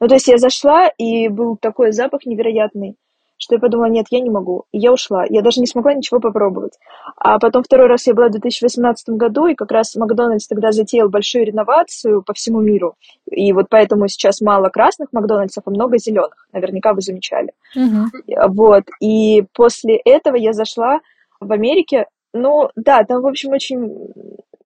Ну, 0.00 0.08
то 0.08 0.14
есть 0.14 0.28
я 0.28 0.38
зашла, 0.38 0.88
и 0.88 1.28
был 1.28 1.56
такой 1.56 1.92
запах 1.92 2.26
невероятный 2.26 2.96
что 3.38 3.54
я 3.54 3.60
подумала, 3.60 3.86
нет, 3.86 4.06
я 4.10 4.20
не 4.20 4.30
могу. 4.30 4.64
И 4.72 4.78
я 4.78 4.92
ушла. 4.92 5.24
Я 5.28 5.42
даже 5.42 5.60
не 5.60 5.66
смогла 5.66 5.92
ничего 5.92 6.20
попробовать. 6.20 6.78
А 7.16 7.38
потом 7.38 7.62
второй 7.62 7.86
раз 7.86 8.06
я 8.06 8.14
была 8.14 8.28
в 8.28 8.32
2018 8.32 9.10
году, 9.10 9.46
и 9.46 9.54
как 9.54 9.70
раз 9.70 9.94
Макдональдс 9.94 10.46
тогда 10.46 10.72
затеял 10.72 11.08
большую 11.08 11.44
реновацию 11.44 12.22
по 12.22 12.32
всему 12.32 12.60
миру. 12.60 12.94
И 13.30 13.52
вот 13.52 13.66
поэтому 13.68 14.08
сейчас 14.08 14.40
мало 14.40 14.68
красных 14.70 15.12
Макдональдсов, 15.12 15.64
а 15.66 15.70
много 15.70 15.98
зеленых. 15.98 16.48
Наверняка 16.52 16.94
вы 16.94 17.02
замечали. 17.02 17.52
Угу. 17.74 18.48
Вот. 18.54 18.84
И 19.00 19.44
после 19.52 19.96
этого 19.96 20.36
я 20.36 20.52
зашла 20.52 21.00
в 21.38 21.52
Америке. 21.52 22.06
Ну, 22.32 22.70
да, 22.74 23.04
там, 23.04 23.22
в 23.22 23.26
общем, 23.26 23.50
очень, 23.50 24.12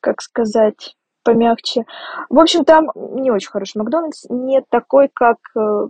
как 0.00 0.22
сказать, 0.22 0.94
помягче. 1.22 1.84
В 2.28 2.38
общем, 2.38 2.64
там 2.64 2.88
не 2.94 3.30
очень 3.30 3.50
хороший 3.50 3.78
Макдональдс, 3.78 4.26
не 4.28 4.62
такой, 4.62 5.08
как 5.12 5.38
э, 5.56 5.88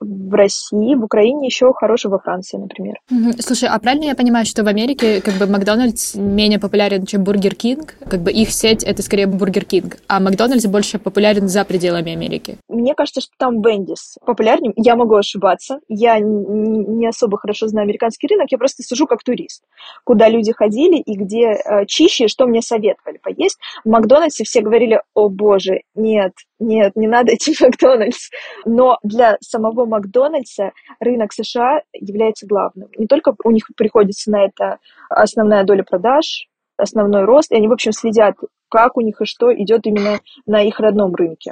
в 0.00 0.34
России, 0.34 0.94
в 0.94 1.04
Украине, 1.04 1.46
еще 1.46 1.72
хороший 1.74 2.10
во 2.10 2.18
Франции, 2.18 2.56
например. 2.56 2.96
Слушай, 3.38 3.68
а 3.68 3.78
правильно 3.78 4.04
я 4.04 4.14
понимаю, 4.14 4.46
что 4.46 4.64
в 4.64 4.66
Америке 4.66 5.20
как 5.20 5.34
бы 5.34 5.46
Макдональдс 5.46 6.14
менее 6.14 6.58
популярен, 6.58 7.04
чем 7.04 7.22
Бургер 7.22 7.54
Кинг? 7.54 7.96
Как 8.08 8.20
бы 8.20 8.32
их 8.32 8.50
сеть— 8.50 8.82
это 8.84 9.02
скорее 9.02 9.26
Бургер 9.26 9.64
Кинг, 9.64 9.98
а 10.08 10.20
Макдональдс 10.20 10.66
больше 10.66 10.98
популярен 10.98 11.48
за 11.48 11.64
пределами 11.64 12.12
Америки? 12.12 12.56
Мне 12.68 12.94
кажется, 12.94 13.20
что 13.20 13.32
там 13.38 13.60
Wendy's 13.60 14.16
популярнее. 14.24 14.72
Я 14.76 14.96
могу 14.96 15.14
ошибаться. 15.14 15.80
Я 15.88 16.18
не 16.18 17.06
особо 17.06 17.38
хорошо 17.38 17.68
знаю 17.68 17.84
американский 17.84 18.26
рынок, 18.26 18.48
я 18.50 18.58
просто 18.58 18.82
сужу 18.82 19.06
как 19.06 19.22
турист. 19.22 19.62
Куда 20.04 20.28
люди 20.28 20.52
ходили 20.52 20.98
и 20.98 21.16
где 21.16 21.52
э, 21.52 21.86
чище, 21.86 22.28
что 22.28 22.46
мне 22.46 22.62
советовали 22.62 23.18
поесть. 23.18 23.58
В 23.84 23.88
Макдональдсе 23.88 24.44
все 24.44 24.62
говорили, 24.62 25.00
о 25.14 25.28
боже, 25.28 25.82
нет, 25.94 26.32
нет, 26.58 26.92
не 26.96 27.06
надо 27.06 27.34
идти 27.34 27.54
в 27.54 27.60
Макдональдс. 27.60 28.30
Но 28.64 28.98
для 29.02 29.36
самого 29.40 29.86
Макдональдса 29.90 30.72
рынок 31.00 31.32
США 31.32 31.82
является 31.92 32.46
главным. 32.46 32.88
Не 32.96 33.06
только 33.06 33.34
у 33.44 33.50
них 33.50 33.68
приходится 33.76 34.30
на 34.30 34.44
это 34.44 34.78
основная 35.08 35.64
доля 35.64 35.82
продаж, 35.82 36.48
основной 36.76 37.24
рост, 37.24 37.52
и 37.52 37.56
они, 37.56 37.68
в 37.68 37.72
общем, 37.72 37.92
следят, 37.92 38.36
как 38.68 38.96
у 38.96 39.00
них 39.00 39.20
и 39.20 39.24
что 39.26 39.52
идет 39.54 39.86
именно 39.86 40.20
на 40.46 40.62
их 40.62 40.80
родном 40.80 41.14
рынке. 41.14 41.50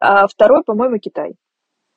А 0.00 0.26
второй, 0.26 0.62
по-моему, 0.62 0.98
Китай. 0.98 1.34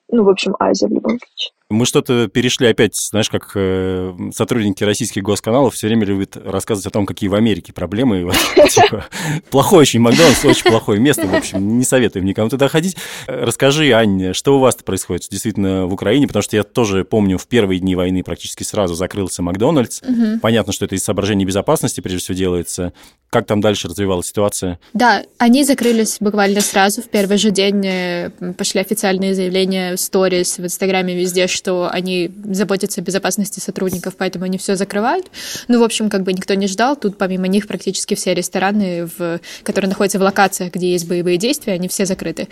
Ну, 0.10 0.24
в 0.24 0.30
общем, 0.30 0.56
Азия 0.60 0.88
в 0.88 0.92
любом 0.92 1.20
случае. 1.20 1.54
Мы 1.70 1.86
что-то 1.86 2.28
перешли 2.28 2.68
опять, 2.68 2.96
знаешь, 2.96 3.30
как 3.30 3.52
э, 3.56 4.14
сотрудники 4.34 4.84
российских 4.84 5.24
госканалов 5.24 5.74
все 5.74 5.88
время 5.88 6.06
любят 6.06 6.38
рассказывать 6.38 6.88
о 6.88 6.90
том, 6.92 7.06
какие 7.06 7.30
в 7.30 7.36
Америке 7.36 7.74
проблемы. 7.74 8.32
Типа, 8.70 9.06
плохой 9.50 9.80
очень 9.80 10.00
Макдональдс, 10.02 10.44
очень 10.46 10.70
плохое 10.70 11.00
место, 11.00 11.26
в 11.26 11.34
общем, 11.34 11.78
не 11.78 11.86
советуем 11.86 12.26
никому 12.26 12.50
туда 12.50 12.68
ходить. 12.68 12.98
Расскажи, 13.28 13.92
Ань, 13.92 14.34
что 14.34 14.58
у 14.58 14.60
вас 14.60 14.76
происходит 14.76 15.28
действительно 15.32 15.88
в 15.88 15.94
Украине, 15.94 16.28
потому 16.28 16.44
что 16.44 16.56
я 16.56 16.64
тоже 16.64 17.06
помню, 17.06 17.38
в 17.38 17.48
первые 17.48 17.80
дни 17.80 17.96
войны 17.96 18.24
практически 18.24 18.64
сразу 18.64 18.94
закрылся 18.96 19.42
Макдональдс. 19.42 20.02
Понятно, 20.42 20.74
что 20.74 20.86
это 20.86 20.96
из 20.96 21.04
соображений 21.04 21.46
безопасности, 21.46 22.02
прежде 22.02 22.20
всего, 22.20 22.38
делается. 22.38 22.94
Как 23.30 23.48
там 23.48 23.62
дальше 23.62 23.88
развивалась 23.88 24.28
ситуация? 24.28 24.80
Да, 24.94 25.24
они 25.40 25.64
закрылись 25.64 26.18
буквально 26.20 26.62
сразу. 26.62 27.02
В 27.02 27.10
первый 27.10 27.38
же 27.38 27.50
день 27.50 27.84
э, 27.84 28.30
пошли 28.56 28.80
официальные 28.80 29.34
заявления 29.34 29.96
в 29.96 30.00
сторис, 30.00 30.60
в 30.60 30.66
Инстаграме, 30.66 31.16
везде, 31.16 31.48
что 31.48 31.63
они 31.68 32.32
заботятся 32.44 33.02
о 33.02 33.04
безопасности 33.04 33.60
сотрудников, 33.60 34.16
поэтому 34.18 34.46
они 34.46 34.58
все 34.58 34.76
закрывают. 34.76 35.28
Ну, 35.68 35.80
в 35.80 35.84
общем, 35.84 36.10
как 36.10 36.24
бы 36.24 36.34
никто 36.34 36.54
не 36.54 36.68
ждал. 36.68 36.96
Тут 36.96 37.18
помимо 37.18 37.48
них 37.48 37.68
практически 37.68 38.16
все 38.16 38.34
рестораны, 38.34 39.10
в, 39.18 39.40
которые 39.64 39.90
находятся 39.90 40.20
в 40.20 40.22
локациях, 40.22 40.74
где 40.74 40.92
есть 40.92 41.08
боевые 41.08 41.38
действия, 41.38 41.74
они 41.74 41.88
все 41.88 42.06
закрыты. 42.06 42.48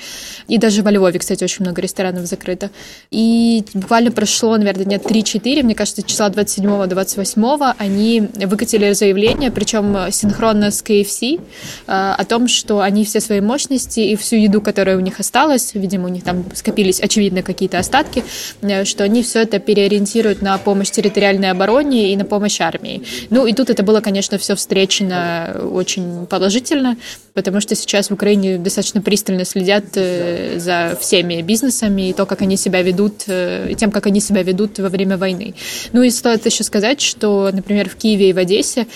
И 0.48 0.58
даже 0.58 0.84
во 0.84 0.91
Львове, 0.91 1.20
кстати, 1.20 1.44
очень 1.44 1.65
много 1.65 1.82
ресторанов 1.82 2.25
закрыто. 2.25 2.70
И 3.10 3.63
буквально 3.74 4.12
прошло, 4.12 4.58
наверное, 4.58 4.86
дня 4.86 4.98
3-4, 4.98 5.63
мне 5.63 5.75
кажется, 5.75 6.03
числа 6.03 6.30
27-28 6.30 7.75
они 7.77 8.22
выкатили 8.46 8.94
заявление, 8.94 9.51
причем 9.51 10.12
синхронно 10.12 10.72
с 10.72 10.84
KFC, 10.84 11.39
э, 11.39 11.41
о 11.88 12.25
том, 12.25 12.48
что 12.48 12.80
они 12.80 13.06
все 13.06 13.20
свои 13.20 13.41
мощности 13.41 14.00
и 14.00 14.15
всю 14.15 14.36
еду, 14.36 14.62
которая 14.62 14.98
у 14.98 15.00
них 15.00 15.20
осталась, 15.20 15.74
видимо, 15.74 16.06
у 16.06 16.10
них 16.10 16.24
там 16.24 16.46
скопились, 16.53 17.00
очевидно, 17.00 17.44
какие-то 17.44 17.80
остатки, 17.80 18.24
э, 18.62 18.86
что 18.91 19.03
они 19.03 19.24
все 19.24 19.41
это 19.41 19.60
переориентируют 19.60 20.41
на 20.41 20.57
помощь 20.57 20.91
территориальной 20.91 21.50
обороне 21.50 22.13
и 22.13 22.15
на 22.15 22.25
помощь 22.25 22.62
армии. 22.62 23.01
Ну 23.29 23.48
и 23.48 23.53
тут 23.53 23.69
это 23.69 23.81
было, 23.81 24.01
конечно, 24.01 24.38
все 24.38 24.55
встречено 24.55 25.62
очень 25.71 26.27
положительно, 26.27 26.98
потому 27.33 27.61
что 27.61 27.75
сейчас 27.75 28.09
в 28.09 28.13
Украине 28.13 28.57
достаточно 28.57 29.01
пристально 29.01 29.45
следят 29.45 29.85
э, 29.95 30.59
за 30.59 30.97
всеми 31.00 31.41
бизнесами 31.41 32.09
и 32.09 32.13
то, 32.13 32.25
как 32.25 32.41
они 32.41 32.57
себя 32.57 32.81
ведут, 32.81 33.23
э, 33.27 33.71
и 33.71 33.75
тем, 33.75 33.91
как 33.91 34.07
они 34.07 34.19
себя 34.19 34.43
ведут 34.43 34.79
во 34.79 34.89
время 34.89 35.17
войны. 35.17 35.55
Ну 35.93 36.03
и 36.03 36.09
стоит 36.09 36.45
еще 36.45 36.63
сказать, 36.63 37.01
что, 37.01 37.50
например, 37.51 37.89
в 37.89 37.95
Киеве 37.95 38.29
и 38.29 38.33
в 38.33 38.38
Одессе 38.38 38.88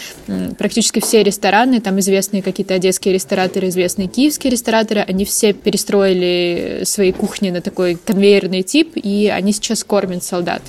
практически 0.58 1.00
все 1.00 1.24
рестораны, 1.24 1.82
там 1.82 2.00
известные 2.00 2.42
какие-то 2.42 2.74
одесские 2.74 3.14
рестораторы, 3.14 3.70
известные 3.70 4.08
киевские 4.08 4.52
рестораторы, 4.52 5.02
они 5.02 5.26
все 5.26 5.54
перестроили 5.54 6.82
свои 6.84 7.12
кухни 7.12 7.50
на 7.50 7.62
такой 7.62 7.96
конвейерный 7.96 8.64
тип, 8.64 8.94
и 8.96 9.32
они 9.34 9.52
сейчас 9.54 9.84
кормят 9.84 10.24
солдат. 10.24 10.62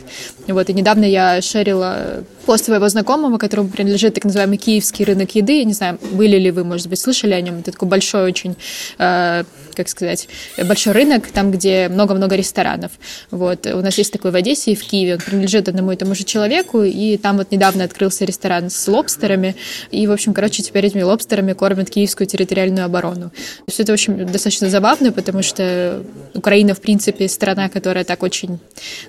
Вот, 0.47 0.69
и 0.71 0.73
недавно 0.73 1.05
я 1.05 1.41
шерила 1.43 2.25
пост 2.47 2.67
своего 2.67 2.89
знакомого, 2.89 3.39
которому 3.39 3.69
принадлежит 3.69 4.15
так 4.15 4.25
называемый 4.25 4.57
киевский 4.57 5.05
рынок 5.05 5.35
еды. 5.35 5.59
Я 5.59 5.65
не 5.65 5.73
знаю, 5.73 5.99
были 6.13 6.39
ли 6.39 6.51
вы, 6.51 6.65
может 6.65 6.89
быть, 6.89 7.01
слышали 7.01 7.33
о 7.33 7.41
нем. 7.41 7.56
Это 7.61 7.73
такой 7.73 7.89
большой 7.89 8.25
очень, 8.25 8.57
э, 8.99 9.45
как 9.75 9.89
сказать, 9.89 10.29
большой 10.65 10.93
рынок, 10.93 11.27
там, 11.29 11.51
где 11.51 11.89
много-много 11.89 12.37
ресторанов. 12.37 12.93
Вот. 13.31 13.67
У 13.67 13.81
нас 13.81 13.97
есть 13.99 14.13
такой 14.13 14.31
в 14.31 14.35
Одессе 14.35 14.73
и 14.73 14.75
в 14.75 14.85
Киеве. 14.85 15.15
Он 15.15 15.21
принадлежит 15.21 15.69
одному 15.69 15.93
и 15.93 15.97
тому 15.97 16.15
же 16.15 16.25
человеку, 16.25 16.83
и 16.83 17.17
там 17.17 17.39
вот 17.39 17.51
недавно 17.51 17.85
открылся 17.85 18.25
ресторан 18.25 18.71
с 18.71 18.89
лобстерами. 18.89 19.57
И, 19.91 20.07
в 20.07 20.13
общем, 20.13 20.35
короче, 20.35 20.63
теперь 20.63 20.87
этими 20.87 21.03
лобстерами 21.03 21.53
кормят 21.53 21.91
киевскую 21.91 22.27
территориальную 22.27 22.85
оборону. 22.85 23.33
Все 23.67 23.83
это, 23.83 23.93
в 23.93 23.95
общем, 23.95 24.27
достаточно 24.27 24.69
забавно, 24.69 25.13
потому 25.13 25.43
что 25.43 26.03
Украина, 26.35 26.75
в 26.75 26.81
принципе, 26.81 27.29
страна, 27.29 27.69
которая 27.69 28.05
так 28.05 28.23
очень... 28.23 28.59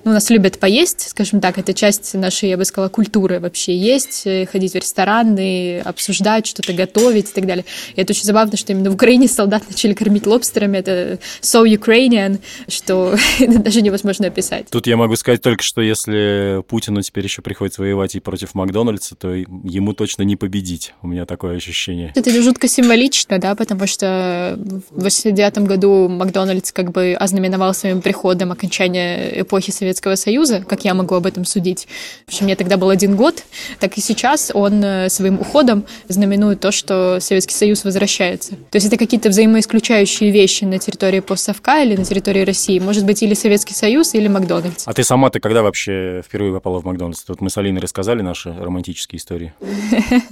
Ну, 0.03 0.11
нас 0.11 0.29
любят 0.29 0.59
поесть, 0.59 1.09
скажем 1.09 1.41
так, 1.41 1.57
это 1.57 1.73
часть 1.73 2.13
нашей, 2.13 2.49
я 2.49 2.57
бы 2.57 2.65
сказала, 2.65 2.89
культуры 2.89 3.17
культуры 3.17 3.39
вообще 3.39 3.75
есть, 3.75 4.23
э, 4.25 4.45
ходить 4.45 4.73
в 4.73 4.75
рестораны, 4.75 5.79
обсуждать, 5.79 6.45
что-то 6.45 6.73
готовить 6.73 7.29
и 7.29 7.33
так 7.33 7.45
далее. 7.45 7.65
И 7.95 8.01
это 8.01 8.13
очень 8.13 8.23
забавно, 8.23 8.36
что 8.55 8.73
именно 8.73 8.91
в 8.91 8.95
Украине 8.95 9.27
солдат 9.27 9.63
начали 9.69 9.93
кормить 9.93 10.25
лобстерами. 10.27 10.77
Это 10.77 11.19
so 11.41 11.65
Ukrainian, 11.65 12.39
что 12.67 13.15
даже 13.39 13.81
невозможно 13.81 14.27
описать. 14.27 14.67
Тут 14.69 14.87
я 14.87 14.97
могу 14.97 15.15
сказать 15.15 15.41
только, 15.41 15.63
что 15.63 15.81
если 15.81 16.63
Путину 16.67 17.01
теперь 17.01 17.23
еще 17.23 17.41
приходится 17.41 17.81
воевать 17.81 18.15
и 18.15 18.19
против 18.19 18.53
Макдональдса, 18.55 19.15
то 19.15 19.33
ему 19.33 19.93
точно 19.93 20.23
не 20.23 20.35
победить. 20.35 20.93
У 21.01 21.07
меня 21.07 21.25
такое 21.25 21.57
ощущение. 21.57 22.11
Это 22.15 22.29
жутко 22.41 22.67
символично, 22.67 23.39
да, 23.39 23.55
потому 23.55 23.87
что 23.87 24.59
в 24.91 25.03
89 25.03 25.59
году 25.59 26.07
Макдональдс 26.09 26.71
как 26.71 26.91
бы 26.91 27.15
ознаменовал 27.19 27.73
своим 27.73 28.01
приходом 28.01 28.51
окончания 28.51 29.41
эпохи 29.41 29.71
Советского 29.71 30.15
Союза, 30.15 30.63
как 30.67 30.85
я 30.85 30.93
могу 30.93 31.15
об 31.15 31.25
этом 31.25 31.45
судить. 31.45 31.87
В 32.25 32.29
общем, 32.29 32.45
мне 32.45 32.55
тогда 32.55 32.77
был 32.77 32.89
один 32.89 33.15
год, 33.15 33.43
так 33.79 33.97
и 33.97 34.01
сейчас 34.01 34.51
он 34.53 34.83
э, 34.83 35.09
своим 35.09 35.39
уходом 35.39 35.85
знаменует 36.07 36.59
то, 36.59 36.71
что 36.71 37.19
Советский 37.19 37.55
Союз 37.55 37.83
возвращается. 37.83 38.26
То 38.35 38.75
есть 38.75 38.87
это 38.87 38.97
какие-то 38.97 39.29
взаимоисключающие 39.29 40.31
вещи 40.31 40.65
на 40.65 40.79
территории 40.79 41.19
постсовка 41.19 41.83
или 41.83 41.95
на 41.95 42.05
территории 42.05 42.43
России. 42.43 42.79
Может 42.79 43.05
быть, 43.05 43.23
или 43.23 43.33
Советский 43.33 43.73
Союз, 43.73 44.13
или 44.13 44.27
Макдональдс. 44.27 44.83
А 44.85 44.93
ты 44.93 45.03
сама, 45.03 45.29
ты 45.29 45.39
когда 45.39 45.61
вообще 45.61 46.21
впервые 46.25 46.53
попала 46.53 46.79
в 46.81 46.85
Макдональдс? 46.85 47.23
Тут 47.23 47.41
мы 47.41 47.49
с 47.49 47.57
Алиной 47.57 47.81
рассказали 47.81 48.21
наши 48.21 48.53
романтические 48.53 49.19
истории. 49.19 49.53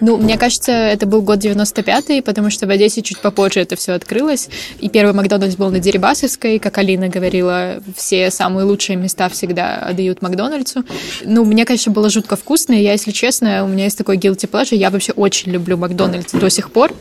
Ну, 0.00 0.16
мне 0.16 0.38
кажется, 0.38 0.72
это 0.72 1.06
был 1.06 1.22
год 1.22 1.38
95-й, 1.38 2.22
потому 2.22 2.50
что 2.50 2.66
в 2.66 2.70
Одессе 2.70 3.02
чуть 3.02 3.18
попозже 3.18 3.60
это 3.60 3.76
все 3.76 3.92
открылось. 3.92 4.48
И 4.78 4.88
первый 4.88 5.12
Макдональдс 5.14 5.56
был 5.56 5.70
на 5.70 5.78
Дерибасовской, 5.78 6.58
как 6.58 6.78
Алина 6.78 7.08
говорила, 7.08 7.82
все 7.94 8.30
самые 8.30 8.64
лучшие 8.64 8.96
места 8.96 9.28
всегда 9.28 9.76
отдают 9.76 10.22
Макдональдсу. 10.22 10.84
Ну, 11.24 11.44
мне, 11.44 11.64
конечно, 11.64 11.92
было 11.92 12.08
жутко 12.08 12.36
вкусно, 12.36 12.72
и 12.74 12.82
я, 12.82 12.92
если 12.92 13.10
честно, 13.10 13.64
у 13.64 13.68
меня 13.68 13.84
есть 13.84 13.98
такой 13.98 14.16
guilty 14.16 14.48
pleasure, 14.50 14.76
я 14.76 14.90
вообще 14.90 15.12
очень 15.12 15.52
люблю 15.52 15.76
Макдональдс 15.76 16.32
до 16.32 16.48
сих 16.50 16.70
пор, 16.70 16.92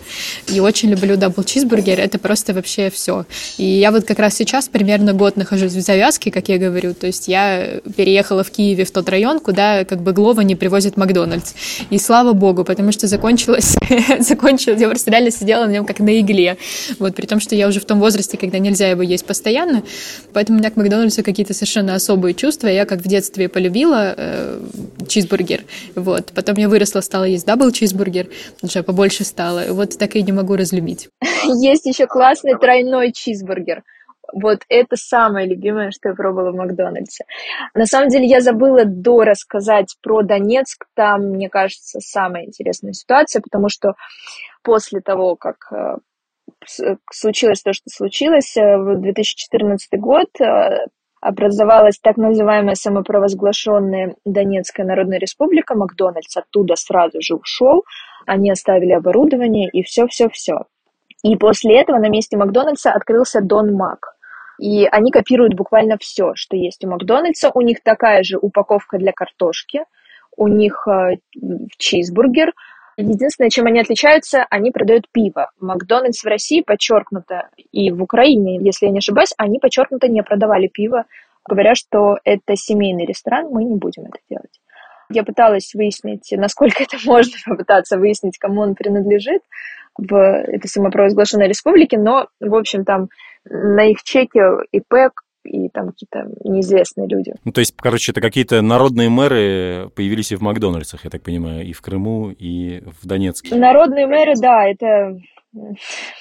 и 0.47 0.59
очень 0.59 0.89
люблю 0.89 1.17
double 1.17 1.43
чизбургер, 1.43 1.99
это 1.99 2.19
просто 2.19 2.53
вообще 2.53 2.89
все. 2.89 3.25
И 3.57 3.63
я 3.63 3.91
вот 3.91 4.05
как 4.05 4.19
раз 4.19 4.35
сейчас 4.35 4.67
примерно 4.67 5.13
год 5.13 5.35
нахожусь 5.37 5.73
в 5.73 5.81
завязке, 5.81 6.31
как 6.31 6.49
я 6.49 6.57
говорю, 6.57 6.93
то 6.93 7.07
есть 7.07 7.27
я 7.27 7.79
переехала 7.95 8.43
в 8.43 8.51
Киеве 8.51 8.85
в 8.85 8.91
тот 8.91 9.09
район, 9.09 9.39
куда 9.39 9.85
как 9.85 10.01
бы 10.01 10.13
Glovo 10.13 10.41
не 10.41 10.55
привозит 10.55 10.97
Макдональдс. 10.97 11.53
И 11.89 11.97
слава 11.97 12.33
богу, 12.33 12.63
потому 12.63 12.91
что 12.91 13.07
закончилось, 13.07 13.75
закончилось, 14.19 14.81
я 14.81 14.87
просто 14.87 15.11
реально 15.11 15.31
сидела 15.31 15.65
на 15.65 15.71
нем 15.71 15.85
как 15.85 15.99
на 15.99 16.19
игле. 16.19 16.57
Вот, 16.99 17.15
при 17.15 17.25
том, 17.25 17.39
что 17.39 17.55
я 17.55 17.67
уже 17.67 17.79
в 17.79 17.85
том 17.85 17.99
возрасте, 17.99 18.37
когда 18.37 18.59
нельзя 18.59 18.89
его 18.89 19.01
есть 19.01 19.25
постоянно, 19.25 19.83
поэтому 20.33 20.57
у 20.57 20.61
меня 20.61 20.71
к 20.71 20.75
Макдональдсу 20.75 21.23
какие-то 21.23 21.53
совершенно 21.53 21.95
особые 21.95 22.33
чувства. 22.33 22.67
Я 22.67 22.85
как 22.85 23.01
в 23.01 23.07
детстве 23.07 23.49
полюбила 23.49 24.13
э, 24.15 24.61
чизбургер. 25.07 25.63
Вот. 25.95 26.31
Потом 26.33 26.57
я 26.57 26.69
выросла, 26.69 27.01
стала 27.01 27.25
есть 27.25 27.45
double 27.45 27.71
чизбургер, 27.71 28.27
уже 28.61 28.83
побольше 28.83 29.23
стало. 29.23 29.65
Вот 29.69 29.97
так 29.97 30.15
и 30.15 30.21
не 30.29 30.33
могу 30.33 30.55
разлюбить. 30.55 31.09
Есть 31.45 31.85
еще 31.85 32.05
классный 32.05 32.57
тройной 32.57 33.11
чизбургер. 33.11 33.83
Вот 34.31 34.59
это 34.69 34.95
самое 34.95 35.47
любимое, 35.47 35.89
что 35.89 36.09
я 36.09 36.15
пробовала 36.15 36.51
в 36.51 36.55
Макдональдсе. 36.55 37.25
На 37.73 37.87
самом 37.87 38.09
деле 38.09 38.27
я 38.27 38.41
забыла 38.41 38.85
до 38.85 39.23
рассказать 39.23 39.95
про 40.03 40.21
Донецк. 40.21 40.85
Там, 40.93 41.31
мне 41.31 41.49
кажется, 41.49 41.99
самая 41.99 42.45
интересная 42.45 42.93
ситуация, 42.93 43.41
потому 43.41 43.69
что 43.69 43.93
после 44.61 45.01
того, 45.01 45.35
как 45.35 45.71
э, 45.71 45.95
случилось 47.11 47.63
то, 47.63 47.73
что 47.73 47.89
случилось, 47.89 48.55
э, 48.55 48.77
в 48.77 49.01
2014 49.01 49.99
год 49.99 50.27
э, 50.39 50.85
образовалась 51.21 51.99
так 51.99 52.17
называемая 52.17 52.75
самопровозглашенная 52.75 54.15
Донецкая 54.25 54.85
Народная 54.85 55.19
Республика, 55.19 55.75
Макдональдс 55.75 56.37
оттуда 56.37 56.75
сразу 56.75 57.21
же 57.21 57.35
ушел, 57.35 57.83
они 58.25 58.51
оставили 58.51 58.91
оборудование 58.91 59.69
и 59.69 59.83
все-все-все. 59.83 60.65
И 61.23 61.35
после 61.35 61.79
этого 61.79 61.97
на 61.97 62.09
месте 62.09 62.37
Макдональдса 62.37 62.91
открылся 62.91 63.41
Дон 63.41 63.73
Мак. 63.73 64.15
И 64.59 64.85
они 64.85 65.11
копируют 65.11 65.53
буквально 65.53 65.97
все, 65.99 66.33
что 66.35 66.55
есть 66.55 66.83
у 66.83 66.89
Макдональдса. 66.89 67.51
У 67.53 67.61
них 67.61 67.81
такая 67.83 68.23
же 68.23 68.37
упаковка 68.37 68.97
для 68.97 69.13
картошки, 69.13 69.83
у 70.35 70.47
них 70.47 70.87
э, 70.87 71.17
чизбургер. 71.77 72.53
Единственное, 73.01 73.49
чем 73.49 73.65
они 73.65 73.79
отличаются, 73.79 74.45
они 74.49 74.71
продают 74.71 75.05
пиво. 75.13 75.51
Макдональдс 75.61 76.21
в 76.21 76.27
России 76.27 76.61
подчеркнуто, 76.61 77.49
и 77.71 77.91
в 77.91 78.03
Украине, 78.03 78.59
если 78.61 78.87
я 78.87 78.91
не 78.91 78.97
ошибаюсь, 78.97 79.33
они 79.37 79.57
подчеркнуто 79.57 80.09
не 80.09 80.21
продавали 80.21 80.67
пиво, 80.67 81.05
говоря, 81.47 81.75
что 81.75 82.17
это 82.25 82.57
семейный 82.57 83.05
ресторан, 83.05 83.47
мы 83.51 83.63
не 83.63 83.77
будем 83.77 84.03
это 84.03 84.19
делать. 84.29 84.59
Я 85.09 85.23
пыталась 85.23 85.73
выяснить, 85.73 86.27
насколько 86.31 86.83
это 86.83 86.97
можно 87.05 87.37
попытаться 87.45 87.97
выяснить, 87.97 88.37
кому 88.37 88.61
он 88.61 88.75
принадлежит 88.75 89.43
в 89.97 90.13
этой 90.13 90.67
самопровозглашенной 90.67 91.47
республике, 91.47 91.97
но, 91.97 92.27
в 92.41 92.53
общем, 92.53 92.83
там 92.83 93.07
на 93.45 93.85
их 93.85 94.03
чеке 94.03 94.41
ИП 94.73 95.13
и 95.49 95.69
там 95.69 95.89
какие-то 95.89 96.29
неизвестные 96.43 97.07
люди. 97.07 97.33
Ну, 97.43 97.51
то 97.51 97.59
есть, 97.59 97.73
короче, 97.75 98.11
это 98.11 98.21
какие-то 98.21 98.61
народные 98.61 99.09
мэры 99.09 99.89
появились 99.95 100.31
и 100.31 100.35
в 100.35 100.41
Макдональдсах, 100.41 101.03
я 101.03 101.09
так 101.09 101.23
понимаю, 101.23 101.65
и 101.65 101.73
в 101.73 101.81
Крыму, 101.81 102.31
и 102.31 102.81
в 103.01 103.07
Донецке. 103.07 103.55
Народные 103.55 104.07
мэры, 104.07 104.33
да, 104.39 104.67
это 104.67 105.17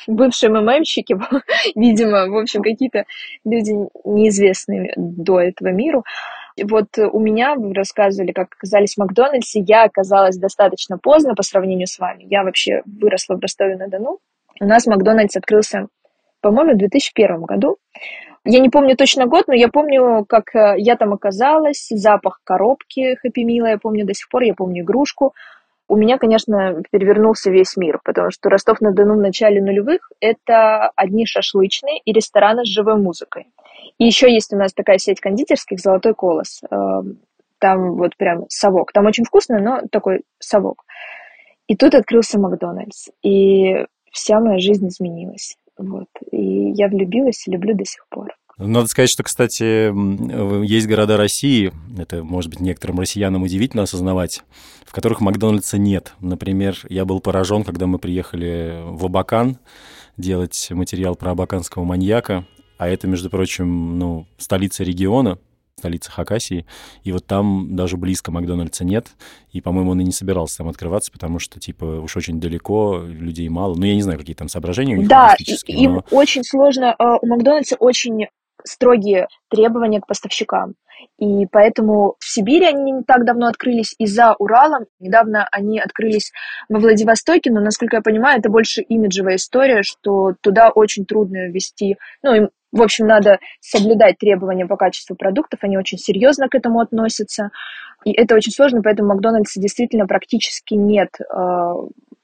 бывшие 0.07 0.51
МММщики, 0.51 1.17
видимо, 1.75 2.29
в 2.29 2.37
общем, 2.37 2.63
какие-то 2.63 3.05
люди 3.45 3.73
неизвестные 4.05 4.93
до 4.97 5.41
этого 5.41 5.69
миру. 5.69 6.05
Вот 6.63 6.87
у 6.99 7.21
меня, 7.21 7.55
вы 7.55 7.73
рассказывали, 7.73 8.33
как 8.33 8.49
оказались 8.55 8.95
в 8.95 8.99
Макдональдсе, 8.99 9.61
я 9.61 9.85
оказалась 9.85 10.37
достаточно 10.37 10.99
поздно 10.99 11.35
по 11.35 11.43
сравнению 11.43 11.87
с 11.87 11.99
вами. 11.99 12.27
Я 12.29 12.43
вообще 12.43 12.83
выросла 12.85 13.37
в 13.37 13.41
Ростове-на-Дону. 13.41 14.19
У 14.61 14.65
нас 14.65 14.87
Макдональдс 14.87 15.37
открылся, 15.37 15.87
по-моему, 16.41 16.75
в 16.75 16.79
2001 16.79 17.43
году. 17.43 17.77
Я 18.45 18.61
не 18.61 18.69
помню 18.69 18.97
точно 18.97 19.27
год, 19.27 19.49
но 19.49 19.55
я 19.55 19.69
помню, 19.69 20.25
как 20.27 20.55
э, 20.55 20.75
я 20.79 20.97
там 20.97 21.13
оказалась, 21.13 21.89
запах 21.91 22.41
коробки 22.45 23.17
Хэппи 23.17 23.41
Мила, 23.41 23.67
я 23.67 23.79
помню 23.79 24.07
до 24.07 24.15
сих 24.15 24.29
пор, 24.29 24.43
я 24.43 24.55
помню 24.55 24.83
игрушку. 24.83 25.35
У 25.89 25.97
меня, 25.97 26.19
конечно, 26.19 26.83
перевернулся 26.91 27.51
весь 27.51 27.77
мир, 27.77 28.01
потому 28.05 28.31
что 28.31 28.51
Ростов-на-Дону 28.51 29.15
в 29.15 29.21
начале 29.21 29.63
нулевых– 29.63 30.11
это 30.21 30.91
одни 30.97 31.25
шашлычные 31.25 31.99
и 32.05 32.13
рестораны 32.13 32.65
с 32.65 32.69
живой 32.69 32.97
музыкой. 32.97 33.47
И 33.99 34.05
еще 34.05 34.31
есть 34.33 34.53
у 34.53 34.57
нас 34.57 34.75
такая 34.75 34.99
сеть 34.99 35.21
кондитерских 35.21 35.81
«Золотой 35.81 36.15
колос». 36.15 36.61
Эм, 36.71 37.21
там 37.59 37.97
вот 37.97 38.17
прям 38.17 38.45
совок. 38.49 38.93
Там 38.93 39.07
очень 39.07 39.25
вкусно, 39.25 39.61
но 39.61 39.81
такой 39.91 40.23
совок. 40.39 40.85
И 41.69 41.77
тут 41.77 41.95
открылся 41.95 42.39
Макдональдс. 42.39 43.09
И 43.23 43.87
вся 44.13 44.41
моя 44.41 44.59
жизнь 44.59 44.89
изменилась. 44.89 45.57
Вот. 45.79 46.09
И 46.31 46.73
я 46.73 46.89
влюбилась 46.89 47.47
и 47.47 47.51
люблю 47.51 47.75
до 47.75 47.85
сих 47.85 48.07
пор. 48.09 48.35
Надо 48.59 48.89
сказать, 48.89 49.09
что, 49.09 49.23
кстати, 49.23 49.93
есть 50.65 50.89
города 50.89 51.17
России, 51.17 51.73
это, 51.97 52.25
может 52.25 52.51
быть, 52.51 52.59
некоторым 52.59 52.99
россиянам 52.99 53.45
удивительно 53.45 53.85
осознавать, 53.85 54.43
в 54.85 54.93
которых 54.93 55.21
Макдональдса 55.21 55.79
нет. 55.79 56.15
Например, 56.21 56.77
я 56.89 57.05
был 57.05 57.21
поражен, 57.21 57.63
когда 57.63 57.87
мы 57.87 58.01
приехали 58.01 58.81
в 58.85 59.05
Абакан 59.05 59.59
делать 60.17 60.69
материал 60.71 61.15
про 61.15 61.31
абаканского 61.31 61.85
маньяка, 61.85 62.47
а 62.79 62.89
это, 62.89 63.07
между 63.07 63.31
прочим, 63.31 63.97
ну, 63.97 64.27
столица 64.39 64.83
региона, 64.83 65.39
столица 65.79 66.11
Хакасии, 66.11 66.67
и 67.05 67.13
вот 67.13 67.27
там 67.27 67.75
даже 67.75 67.97
близко 67.97 68.31
Макдональдса 68.31 68.85
нет, 68.85 69.09
и, 69.53 69.61
по-моему, 69.61 69.93
он 69.93 70.01
и 70.01 70.05
не 70.05 70.13
собирался 70.13 70.59
там 70.59 70.69
открываться, 70.69 71.11
потому 71.11 71.39
что, 71.39 71.59
типа, 71.59 71.85
уж 71.85 72.17
очень 72.17 72.41
далеко, 72.41 73.03
людей 73.07 73.49
мало. 73.49 73.75
Ну, 73.75 73.85
я 73.87 73.95
не 73.95 74.03
знаю, 74.03 74.19
какие 74.19 74.37
там 74.37 74.49
соображения 74.49 74.95
у 74.95 74.99
них 74.99 75.09
Да, 75.09 75.35
им 75.67 75.95
но... 75.95 76.05
очень 76.11 76.45
сложно, 76.45 76.95
а, 76.99 77.17
у 77.17 77.27
Макдональдса 77.27 77.77
очень 77.77 78.27
строгие 78.65 79.29
требования 79.49 80.01
к 80.01 80.07
поставщикам. 80.07 80.75
И 81.19 81.47
поэтому 81.47 82.17
в 82.19 82.25
Сибири 82.25 82.67
они 82.67 82.93
не 82.93 83.03
так 83.03 83.25
давно 83.25 83.47
открылись, 83.47 83.95
и 83.99 84.07
за 84.07 84.35
Уралом 84.39 84.87
недавно 84.99 85.49
они 85.53 85.81
открылись 85.81 86.33
во 86.69 86.79
Владивостоке, 86.81 87.51
но, 87.53 87.61
насколько 87.61 87.97
я 87.97 88.03
понимаю, 88.03 88.41
это 88.41 88.51
больше 88.51 88.83
имиджевая 88.83 89.37
история, 89.37 89.83
что 89.83 90.35
туда 90.41 90.71
очень 90.71 91.07
трудно 91.07 91.49
ввести, 91.49 91.97
ну, 92.23 92.35
им, 92.35 92.49
в 92.73 92.83
общем, 92.83 93.07
надо 93.07 93.39
соблюдать 93.61 94.19
требования 94.19 94.67
по 94.67 94.77
качеству 94.77 95.17
продуктов, 95.17 95.61
они 95.63 95.79
очень 95.79 95.99
серьезно 95.99 96.49
к 96.49 96.55
этому 96.55 96.81
относятся, 96.81 97.51
и 98.05 98.13
это 98.13 98.35
очень 98.35 98.53
сложно, 98.53 98.83
поэтому 98.83 99.11
Макдональдса 99.11 99.61
действительно 99.61 100.07
практически 100.07 100.75
нет 100.75 101.11
а, 101.33 101.75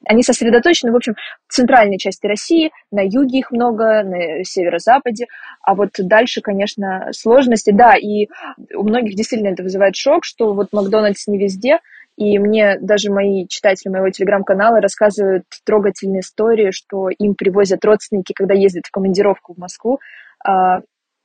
они 0.07 0.23
сосредоточены, 0.23 0.93
в 0.93 0.97
общем, 0.97 1.15
в 1.47 1.53
центральной 1.53 1.99
части 1.99 2.27
России, 2.27 2.71
на 2.91 3.01
юге 3.01 3.39
их 3.39 3.51
много, 3.51 4.03
на 4.03 4.45
северо-западе, 4.45 5.27
а 5.63 5.75
вот 5.75 5.91
дальше, 5.99 6.41
конечно, 6.41 7.09
сложности, 7.13 7.71
да, 7.71 7.95
и 7.97 8.29
у 8.75 8.83
многих 8.83 9.15
действительно 9.15 9.49
это 9.49 9.63
вызывает 9.63 9.97
шок, 9.97 10.25
что 10.25 10.55
вот 10.55 10.69
Макдональдс 10.73 11.27
не 11.27 11.39
везде, 11.39 11.79
и 12.17 12.39
мне 12.39 12.79
даже 12.81 13.11
мои 13.11 13.47
читатели 13.49 13.91
моего 13.91 14.09
телеграм-канала 14.11 14.81
рассказывают 14.81 15.45
трогательные 15.65 16.21
истории, 16.21 16.71
что 16.71 17.09
им 17.09 17.35
привозят 17.35 17.85
родственники, 17.85 18.33
когда 18.33 18.55
ездят 18.55 18.87
в 18.87 18.91
командировку 18.91 19.55
в 19.55 19.59
Москву, 19.59 19.99
а, 20.45 20.81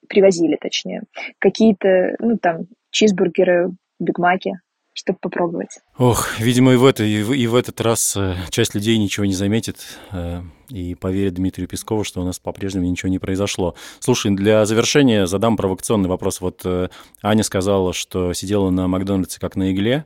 привозили, 0.08 0.58
точнее, 0.60 1.04
какие-то, 1.38 2.16
ну, 2.20 2.38
там, 2.38 2.62
чизбургеры, 2.92 3.72
бигмаки, 4.00 4.54
чтобы 5.00 5.20
попробовать. 5.22 5.80
Ох, 5.98 6.40
видимо, 6.40 6.74
и 6.74 6.76
в, 6.76 6.86
это, 6.86 7.04
и 7.04 7.24
в, 7.24 7.32
и 7.32 7.48
в 7.48 7.56
этот 7.56 7.80
раз 7.82 8.16
э, 8.18 8.36
часть 8.50 8.76
людей 8.76 8.98
ничего 8.98 9.26
не 9.26 9.34
заметит 9.34 9.78
э, 10.12 10.42
и 10.70 10.94
поверит 10.96 11.36
Дмитрию 11.36 11.68
Пескову, 11.68 12.04
что 12.04 12.22
у 12.22 12.26
нас 12.26 12.38
по-прежнему 12.38 12.86
ничего 12.86 13.10
не 13.10 13.20
произошло. 13.20 13.76
Слушай, 14.00 14.36
для 14.36 14.66
завершения 14.66 15.26
задам 15.26 15.56
провокационный 15.56 16.10
вопрос. 16.10 16.42
Вот 16.42 16.62
э, 16.66 16.90
Аня 17.24 17.44
сказала, 17.44 17.94
что 17.94 18.34
сидела 18.34 18.70
на 18.70 18.88
Макдональдсе 18.88 19.40
как 19.40 19.56
на 19.56 19.72
игле 19.72 20.06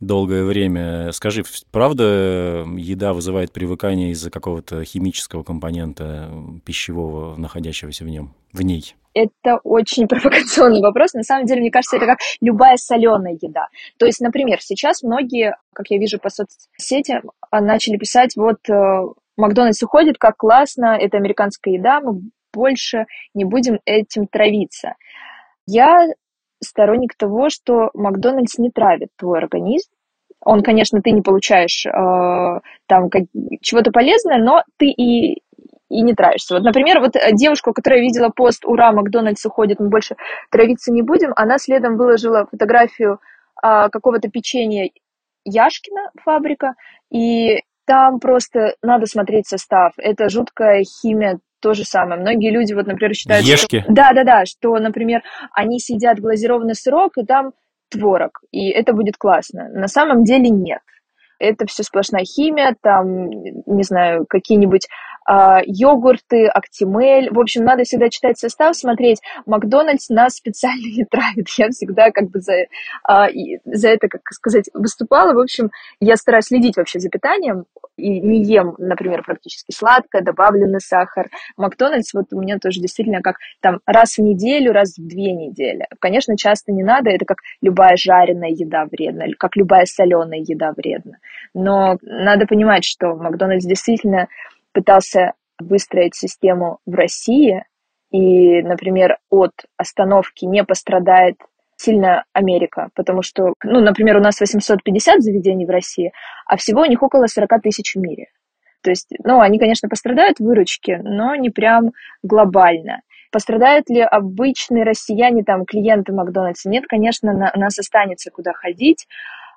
долгое 0.00 0.44
время. 0.44 1.10
Скажи, 1.12 1.42
правда 1.72 2.64
еда 2.76 3.12
вызывает 3.12 3.52
привыкание 3.52 4.12
из-за 4.12 4.30
какого-то 4.30 4.84
химического 4.84 5.42
компонента 5.42 6.30
пищевого, 6.64 7.36
находящегося 7.36 8.04
в 8.04 8.08
нем, 8.08 8.34
в 8.52 8.62
ней? 8.62 8.94
Это 9.18 9.58
очень 9.64 10.06
провокационный 10.08 10.80
вопрос. 10.80 11.14
На 11.14 11.22
самом 11.22 11.46
деле, 11.46 11.60
мне 11.60 11.70
кажется, 11.70 11.96
это 11.96 12.06
как 12.06 12.18
любая 12.40 12.76
соленая 12.76 13.36
еда. 13.40 13.66
То 13.98 14.06
есть, 14.06 14.20
например, 14.20 14.58
сейчас 14.60 15.02
многие, 15.02 15.56
как 15.74 15.86
я 15.90 15.98
вижу 15.98 16.18
по 16.18 16.28
соцсетям, 16.30 17.22
начали 17.50 17.96
писать, 17.96 18.36
вот 18.36 18.58
э, 18.68 18.74
Макдональдс 19.36 19.82
уходит, 19.82 20.18
как 20.18 20.36
классно, 20.36 20.96
это 21.00 21.16
американская 21.16 21.74
еда, 21.74 22.00
мы 22.00 22.20
больше 22.52 23.06
не 23.34 23.44
будем 23.44 23.80
этим 23.84 24.26
травиться. 24.26 24.94
Я 25.66 26.08
сторонник 26.62 27.14
того, 27.16 27.48
что 27.50 27.90
Макдональдс 27.94 28.58
не 28.58 28.70
травит 28.70 29.08
твой 29.16 29.38
организм. 29.38 29.90
Он, 30.40 30.62
конечно, 30.62 31.02
ты 31.02 31.10
не 31.10 31.22
получаешь 31.22 31.84
э, 31.86 31.90
там 32.86 33.10
как, 33.10 33.22
чего-то 33.60 33.90
полезное, 33.90 34.38
но 34.38 34.62
ты 34.76 34.86
и 34.86 35.42
и 35.88 36.02
не 36.02 36.14
травишься. 36.14 36.54
Вот, 36.54 36.64
например, 36.64 37.00
вот 37.00 37.16
э, 37.16 37.32
девушка, 37.32 37.72
которая 37.72 38.00
видела 38.00 38.28
пост 38.28 38.64
«Ура, 38.64 38.92
Макдональдс 38.92 39.44
уходит, 39.46 39.80
мы 39.80 39.88
больше 39.88 40.16
травиться 40.50 40.92
не 40.92 41.02
будем», 41.02 41.32
она 41.36 41.58
следом 41.58 41.96
выложила 41.96 42.46
фотографию 42.50 43.20
а, 43.62 43.88
какого-то 43.88 44.28
печенья 44.28 44.90
Яшкина 45.44 46.10
фабрика, 46.22 46.74
и 47.10 47.62
там 47.86 48.20
просто 48.20 48.74
надо 48.82 49.06
смотреть 49.06 49.48
состав. 49.48 49.92
Это 49.96 50.28
жуткая 50.28 50.84
химия, 50.84 51.38
то 51.60 51.72
же 51.72 51.84
самое. 51.84 52.20
Многие 52.20 52.50
люди, 52.50 52.74
вот, 52.74 52.86
например, 52.86 53.14
считают... 53.14 53.46
Ешки. 53.46 53.80
Что... 53.80 53.92
Да, 53.92 54.12
да, 54.12 54.24
да, 54.24 54.44
что, 54.46 54.76
например, 54.78 55.22
они 55.52 55.80
съедят 55.80 56.20
глазированный 56.20 56.74
сырок, 56.74 57.16
и 57.16 57.24
там 57.24 57.52
творог, 57.90 58.40
и 58.52 58.68
это 58.68 58.92
будет 58.92 59.16
классно. 59.16 59.68
На 59.70 59.88
самом 59.88 60.24
деле 60.24 60.50
нет. 60.50 60.80
Это 61.38 61.66
все 61.66 61.82
сплошная 61.82 62.24
химия, 62.24 62.76
там, 62.82 63.30
не 63.30 63.82
знаю, 63.82 64.26
какие-нибудь 64.28 64.88
йогурты, 65.66 66.46
актимель. 66.46 67.30
В 67.30 67.38
общем, 67.38 67.64
надо 67.64 67.84
всегда 67.84 68.08
читать 68.08 68.38
состав, 68.38 68.74
смотреть. 68.74 69.20
Макдональдс 69.46 70.08
нас 70.08 70.34
специально 70.34 70.86
не 70.96 71.04
травит. 71.04 71.48
Я 71.58 71.68
всегда 71.68 72.10
как 72.10 72.30
бы 72.30 72.40
за, 72.40 72.66
а, 73.04 73.28
за 73.64 73.88
это, 73.88 74.08
как 74.08 74.22
сказать, 74.30 74.70
выступала. 74.72 75.34
В 75.34 75.40
общем, 75.40 75.70
я 76.00 76.16
стараюсь 76.16 76.46
следить 76.46 76.76
вообще 76.76 76.98
за 76.98 77.10
питанием. 77.10 77.64
и 77.96 78.20
не 78.20 78.42
ем, 78.44 78.74
например, 78.78 79.22
практически 79.24 79.72
сладкое, 79.72 80.22
добавленный 80.22 80.80
сахар. 80.80 81.28
Макдональдс 81.56 82.14
вот 82.14 82.26
у 82.32 82.40
меня 82.40 82.58
тоже 82.58 82.80
действительно 82.80 83.20
как 83.20 83.36
там 83.60 83.80
раз 83.86 84.16
в 84.16 84.22
неделю, 84.22 84.72
раз 84.72 84.96
в 84.96 85.06
две 85.06 85.32
недели. 85.32 85.86
Конечно, 85.98 86.36
часто 86.36 86.72
не 86.72 86.82
надо, 86.82 87.10
это 87.10 87.24
как 87.24 87.38
любая 87.60 87.96
жареная 87.96 88.50
еда 88.50 88.86
вредна, 88.90 89.26
как 89.38 89.56
любая 89.56 89.84
соленая 89.84 90.40
еда 90.40 90.72
вредна. 90.76 91.18
Но 91.54 91.98
надо 92.02 92.46
понимать, 92.46 92.84
что 92.84 93.14
Макдональдс 93.14 93.66
действительно 93.66 94.28
пытался 94.78 95.32
выстроить 95.58 96.14
систему 96.14 96.78
в 96.86 96.94
России, 96.94 97.64
и, 98.12 98.62
например, 98.62 99.18
от 99.28 99.50
остановки 99.76 100.44
не 100.44 100.62
пострадает 100.62 101.34
сильно 101.76 102.24
Америка, 102.32 102.90
потому 102.94 103.22
что, 103.22 103.54
ну, 103.64 103.80
например, 103.80 104.18
у 104.18 104.20
нас 104.20 104.40
850 104.40 105.20
заведений 105.20 105.66
в 105.66 105.70
России, 105.70 106.12
а 106.46 106.56
всего 106.56 106.82
у 106.82 106.86
них 106.86 107.02
около 107.02 107.26
40 107.26 107.60
тысяч 107.60 107.96
в 107.96 107.98
мире. 107.98 108.26
То 108.82 108.90
есть, 108.90 109.08
ну, 109.24 109.40
они, 109.40 109.58
конечно, 109.58 109.88
пострадают 109.88 110.38
в 110.38 110.44
выручке, 110.44 111.00
но 111.02 111.34
не 111.34 111.50
прям 111.50 111.90
глобально. 112.22 113.00
Пострадают 113.32 113.90
ли 113.90 114.00
обычные 114.00 114.84
россияне, 114.84 115.42
там, 115.42 115.64
клиенты 115.64 116.12
Макдональдса? 116.12 116.70
Нет, 116.70 116.84
конечно, 116.88 117.32
на, 117.32 117.50
нас 117.56 117.80
останется 117.80 118.30
куда 118.30 118.52
ходить. 118.52 119.08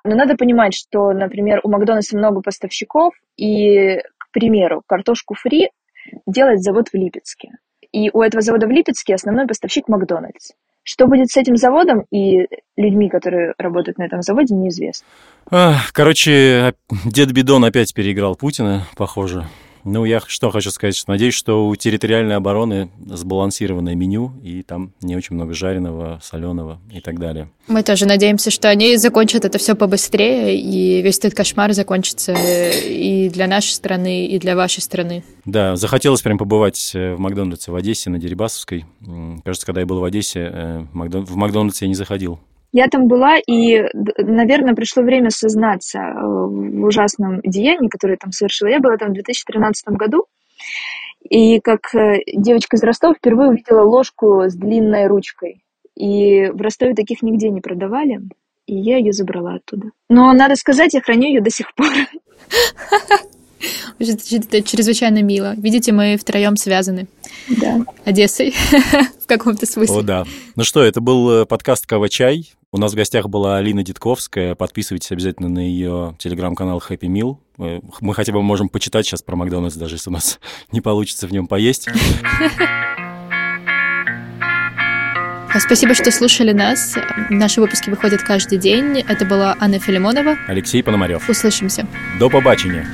Но 0.04 0.16
надо 0.16 0.36
понимать, 0.36 0.74
что, 0.74 1.12
например, 1.12 1.60
у 1.62 1.70
Макдональдса 1.70 2.18
много 2.18 2.42
поставщиков, 2.42 3.14
и, 3.36 4.00
примеру, 4.32 4.82
картошку 4.86 5.34
фри 5.34 5.70
делает 6.26 6.62
завод 6.62 6.88
в 6.88 6.94
Липецке. 6.94 7.50
И 7.92 8.10
у 8.12 8.22
этого 8.22 8.40
завода 8.40 8.66
в 8.66 8.70
Липецке 8.70 9.14
основной 9.14 9.46
поставщик 9.46 9.88
Макдональдс. 9.88 10.52
Что 10.82 11.06
будет 11.06 11.30
с 11.30 11.36
этим 11.36 11.56
заводом 11.56 12.06
и 12.10 12.48
людьми, 12.76 13.08
которые 13.08 13.54
работают 13.56 13.98
на 13.98 14.04
этом 14.04 14.22
заводе, 14.22 14.54
неизвестно. 14.54 15.06
Короче, 15.92 16.74
дед 17.04 17.32
Бидон 17.32 17.64
опять 17.64 17.94
переиграл 17.94 18.34
Путина, 18.34 18.86
похоже. 18.96 19.46
Ну, 19.84 20.04
я 20.04 20.20
что 20.26 20.50
хочу 20.50 20.70
сказать, 20.70 20.96
что 20.96 21.10
надеюсь, 21.10 21.34
что 21.34 21.66
у 21.66 21.76
территориальной 21.76 22.36
обороны 22.36 22.90
сбалансированное 23.04 23.94
меню, 23.94 24.32
и 24.42 24.62
там 24.62 24.92
не 25.00 25.16
очень 25.16 25.34
много 25.34 25.54
жареного, 25.54 26.20
соленого 26.22 26.80
и 26.92 27.00
так 27.00 27.18
далее. 27.18 27.50
Мы 27.68 27.82
тоже 27.82 28.06
надеемся, 28.06 28.50
что 28.50 28.68
они 28.68 28.96
закончат 28.96 29.44
это 29.44 29.58
все 29.58 29.74
побыстрее, 29.74 30.58
и 30.58 31.02
весь 31.02 31.18
этот 31.18 31.34
кошмар 31.34 31.72
закончится 31.72 32.32
и 32.32 33.28
для 33.30 33.46
нашей 33.46 33.70
страны, 33.70 34.26
и 34.26 34.38
для 34.38 34.56
вашей 34.56 34.80
страны. 34.80 35.24
Да, 35.44 35.76
захотелось 35.76 36.22
прям 36.22 36.38
побывать 36.38 36.92
э, 36.94 37.14
в 37.14 37.18
Макдональдсе 37.18 37.72
в 37.72 37.76
Одессе 37.76 38.10
на 38.10 38.18
Дерибасовской. 38.18 38.84
Кажется, 39.44 39.66
когда 39.66 39.80
я 39.80 39.86
был 39.86 40.00
в 40.00 40.04
Одессе, 40.04 40.50
э, 40.52 40.84
в 40.92 41.36
Макдональдс 41.36 41.82
я 41.82 41.88
не 41.88 41.94
заходил. 41.94 42.40
Я 42.72 42.88
там 42.88 43.06
была, 43.06 43.36
и, 43.38 43.84
наверное, 44.18 44.74
пришло 44.74 45.02
время 45.02 45.28
сознаться 45.28 45.98
э, 45.98 46.20
в 46.22 46.84
ужасном 46.84 47.40
деянии, 47.42 47.88
которое 47.88 48.14
я 48.14 48.18
там 48.18 48.32
совершила. 48.32 48.68
Я 48.68 48.80
была 48.80 48.96
там 48.96 49.10
в 49.10 49.14
2013 49.14 49.88
году, 49.88 50.24
и 51.28 51.60
как 51.60 51.94
э, 51.94 52.20
девочка 52.34 52.76
из 52.76 52.82
Ростова 52.82 53.14
впервые 53.14 53.50
увидела 53.50 53.82
ложку 53.82 54.44
с 54.48 54.54
длинной 54.54 55.06
ручкой. 55.06 55.62
И 55.94 56.46
в 56.46 56.62
Ростове 56.62 56.94
таких 56.94 57.20
нигде 57.22 57.50
не 57.50 57.60
продавали, 57.60 58.20
и 58.66 58.74
я 58.74 58.96
ее 58.96 59.12
забрала 59.12 59.56
оттуда. 59.56 59.90
Но, 60.08 60.32
надо 60.32 60.56
сказать, 60.56 60.94
я 60.94 61.02
храню 61.02 61.28
ее 61.28 61.42
до 61.42 61.50
сих 61.50 61.74
пор. 61.74 61.88
Это 63.98 64.62
чрезвычайно 64.62 65.22
мило. 65.22 65.54
Видите, 65.56 65.92
мы 65.92 66.16
втроем 66.16 66.56
связаны. 66.56 67.06
Да. 67.48 67.84
Одессой 68.04 68.54
в 69.20 69.26
каком-то 69.26 69.66
смысле. 69.66 69.96
О, 69.98 70.02
да. 70.02 70.24
Ну 70.56 70.64
что, 70.64 70.82
это 70.82 71.00
был 71.00 71.42
э, 71.42 71.46
подкаст 71.46 71.86
«Кава-чай». 71.86 72.52
У 72.74 72.78
нас 72.78 72.92
в 72.92 72.96
гостях 72.96 73.28
была 73.28 73.58
Алина 73.58 73.82
Дитковская. 73.82 74.54
Подписывайтесь 74.54 75.12
обязательно 75.12 75.50
на 75.50 75.58
ее 75.58 76.16
телеграм-канал 76.18 76.82
Happy 76.88 77.00
Meal. 77.00 77.36
Мы 78.00 78.14
хотя 78.14 78.32
бы 78.32 78.40
можем 78.40 78.70
почитать 78.70 79.04
сейчас 79.04 79.20
про 79.20 79.36
Макдональдс, 79.36 79.76
даже 79.76 79.96
если 79.96 80.08
у 80.08 80.12
нас 80.14 80.40
не 80.72 80.80
получится 80.80 81.26
в 81.26 81.32
нем 81.32 81.46
поесть. 81.46 81.90
А 85.54 85.60
спасибо, 85.60 85.92
что 85.92 86.10
слушали 86.10 86.52
нас. 86.52 86.96
Наши 87.28 87.60
выпуски 87.60 87.90
выходят 87.90 88.22
каждый 88.22 88.56
день. 88.56 89.00
Это 89.00 89.26
была 89.26 89.54
Анна 89.60 89.78
Филимонова. 89.78 90.38
Алексей 90.48 90.82
Пономарев. 90.82 91.28
Услышимся. 91.28 91.86
До 92.18 92.30
побачення. 92.30 92.86